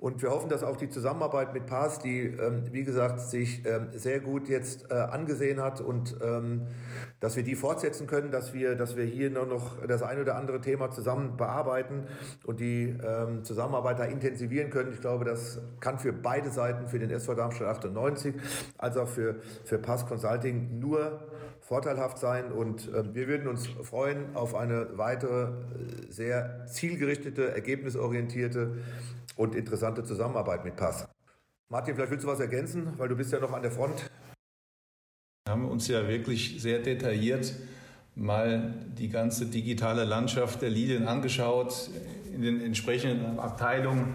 Und 0.00 0.22
wir 0.22 0.30
hoffen, 0.30 0.48
dass 0.48 0.62
auch 0.62 0.76
die 0.76 0.88
Zusammenarbeit 0.88 1.52
mit 1.52 1.66
Paas, 1.66 1.98
die, 1.98 2.22
ähm, 2.22 2.64
wie 2.72 2.84
gesagt, 2.84 3.20
sich 3.20 3.66
ähm, 3.66 3.88
sehr 3.92 4.20
gut 4.20 4.48
jetzt 4.48 4.90
äh, 4.90 4.94
angesehen 4.94 5.60
hat 5.60 5.82
und 5.82 6.16
ähm, 6.24 6.62
dass 7.20 7.36
wir 7.36 7.42
die 7.42 7.54
fortsetzen 7.54 8.06
können, 8.06 8.30
dass 8.30 8.54
wir, 8.54 8.76
dass 8.76 8.96
wir 8.96 9.04
hier 9.04 9.28
nur 9.28 9.44
noch 9.44 9.84
das 9.86 10.02
ein 10.02 10.18
oder 10.18 10.36
andere 10.36 10.62
Thema 10.62 10.90
zusammen 10.90 11.36
bearbeiten 11.36 12.06
und 12.46 12.60
die 12.60 12.96
ähm, 13.06 13.44
Zusammenarbeit 13.44 13.98
da 13.98 14.04
intensivieren 14.04 14.70
können. 14.70 14.90
Ich 14.94 15.02
glaube, 15.02 15.26
das 15.26 15.60
kann 15.80 15.98
für 15.98 16.14
beide 16.14 16.50
Seiten, 16.50 16.88
für 16.88 16.98
den 16.98 17.10
SV 17.10 17.34
Darmstadt 17.34 17.68
98 17.68 18.34
als 18.78 18.96
auch 18.96 19.08
für, 19.08 19.36
für 19.64 19.76
Pass 19.76 20.06
Consulting 20.06 20.80
nur 20.80 21.20
vorteilhaft 21.70 22.18
sein 22.18 22.50
und 22.50 22.92
äh, 22.92 23.14
wir 23.14 23.28
würden 23.28 23.46
uns 23.46 23.68
freuen 23.68 24.34
auf 24.34 24.56
eine 24.56 24.98
weitere 24.98 25.44
äh, 25.44 26.10
sehr 26.10 26.66
zielgerichtete, 26.66 27.54
ergebnisorientierte 27.54 28.78
und 29.36 29.54
interessante 29.54 30.02
Zusammenarbeit 30.02 30.64
mit 30.64 30.74
Pass. 30.74 31.06
Martin, 31.68 31.94
vielleicht 31.94 32.10
willst 32.10 32.24
du 32.24 32.28
was 32.28 32.40
ergänzen, 32.40 32.94
weil 32.98 33.08
du 33.08 33.14
bist 33.14 33.32
ja 33.32 33.38
noch 33.38 33.52
an 33.52 33.62
der 33.62 33.70
Front. 33.70 34.10
Wir 35.46 35.52
haben 35.52 35.68
uns 35.68 35.86
ja 35.86 36.08
wirklich 36.08 36.60
sehr 36.60 36.80
detailliert 36.80 37.54
mal 38.16 38.74
die 38.98 39.08
ganze 39.08 39.46
digitale 39.46 40.02
Landschaft 40.02 40.62
der 40.62 40.70
Linien 40.70 41.06
angeschaut, 41.06 41.88
in 42.34 42.42
den 42.42 42.60
entsprechenden 42.60 43.38
Abteilungen 43.38 44.14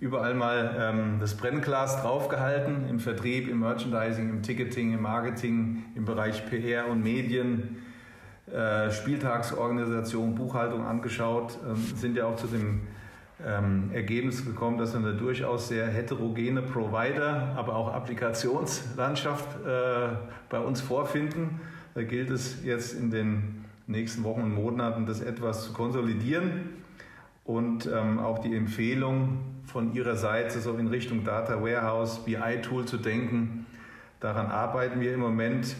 überall 0.00 0.34
mal 0.34 0.76
ähm, 0.78 1.16
das 1.20 1.36
Brennglas 1.36 2.02
draufgehalten, 2.02 2.88
im 2.88 3.00
Vertrieb, 3.00 3.48
im 3.48 3.60
Merchandising, 3.60 4.28
im 4.28 4.42
Ticketing, 4.42 4.92
im 4.92 5.02
Marketing, 5.02 5.84
im 5.94 6.04
Bereich 6.04 6.46
PR 6.46 6.88
und 6.88 7.02
Medien, 7.02 7.76
äh, 8.52 8.90
Spieltagsorganisation, 8.90 10.34
Buchhaltung 10.34 10.86
angeschaut, 10.86 11.58
ähm, 11.68 11.76
sind 11.96 12.16
ja 12.16 12.26
auch 12.26 12.36
zu 12.36 12.46
dem 12.46 12.82
ähm, 13.44 13.90
Ergebnis 13.92 14.44
gekommen, 14.44 14.78
dass 14.78 14.92
wir 14.92 15.00
eine 15.00 15.14
durchaus 15.16 15.68
sehr 15.68 15.86
heterogene 15.86 16.62
Provider, 16.62 17.54
aber 17.56 17.74
auch 17.74 17.92
Applikationslandschaft 17.92 19.48
äh, 19.66 20.08
bei 20.48 20.60
uns 20.60 20.80
vorfinden. 20.80 21.60
Da 21.94 22.02
gilt 22.02 22.30
es 22.30 22.64
jetzt 22.64 22.94
in 22.94 23.10
den 23.10 23.64
nächsten 23.86 24.22
Wochen 24.22 24.42
und 24.42 24.54
Monaten, 24.54 25.06
das 25.06 25.20
etwas 25.20 25.64
zu 25.64 25.72
konsolidieren 25.72 26.78
und 27.48 27.86
ähm, 27.86 28.18
auch 28.18 28.40
die 28.40 28.54
Empfehlung 28.54 29.38
von 29.64 29.94
Ihrer 29.94 30.16
Seite 30.16 30.60
so 30.60 30.74
in 30.74 30.88
Richtung 30.88 31.24
Data 31.24 31.62
Warehouse, 31.62 32.22
BI-Tool 32.22 32.84
zu 32.84 32.98
denken. 32.98 33.64
Daran 34.20 34.48
arbeiten 34.48 35.00
wir 35.00 35.14
im 35.14 35.20
Moment, 35.20 35.74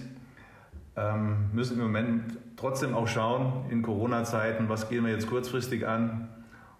ähm, 0.96 1.50
müssen 1.52 1.74
im 1.76 1.82
Moment 1.82 2.38
trotzdem 2.56 2.94
auch 2.94 3.06
schauen 3.06 3.66
in 3.68 3.82
Corona-Zeiten, 3.82 4.70
was 4.70 4.88
gehen 4.88 5.04
wir 5.04 5.12
jetzt 5.12 5.28
kurzfristig 5.28 5.86
an 5.86 6.28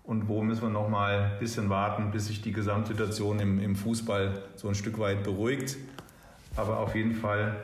und 0.05 0.27
wo 0.27 0.42
müssen 0.42 0.62
wir 0.62 0.70
noch 0.70 0.88
mal 0.88 1.33
ein 1.33 1.38
bisschen 1.38 1.68
warten, 1.68 2.11
bis 2.11 2.29
sich 2.29 2.40
die 2.40 2.53
Gesamtsituation 2.53 3.40
im, 3.40 3.61
im 3.61 3.77
Fußball 3.77 4.42
so 4.57 4.68
ein 4.68 4.74
Stück 4.74 4.98
weit 4.98 5.22
beruhigt. 5.22 5.77
Aber 6.57 6.79
auf 6.79 6.94
jeden 6.94 7.14
Fall 7.14 7.57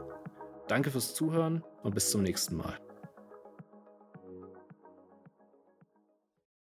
Danke 0.67 0.91
fürs 0.91 1.15
Zuhören 1.15 1.63
und 1.85 1.95
bis 1.95 2.11
zum 2.11 2.23
nächsten 2.23 2.57
Mal. 2.57 2.75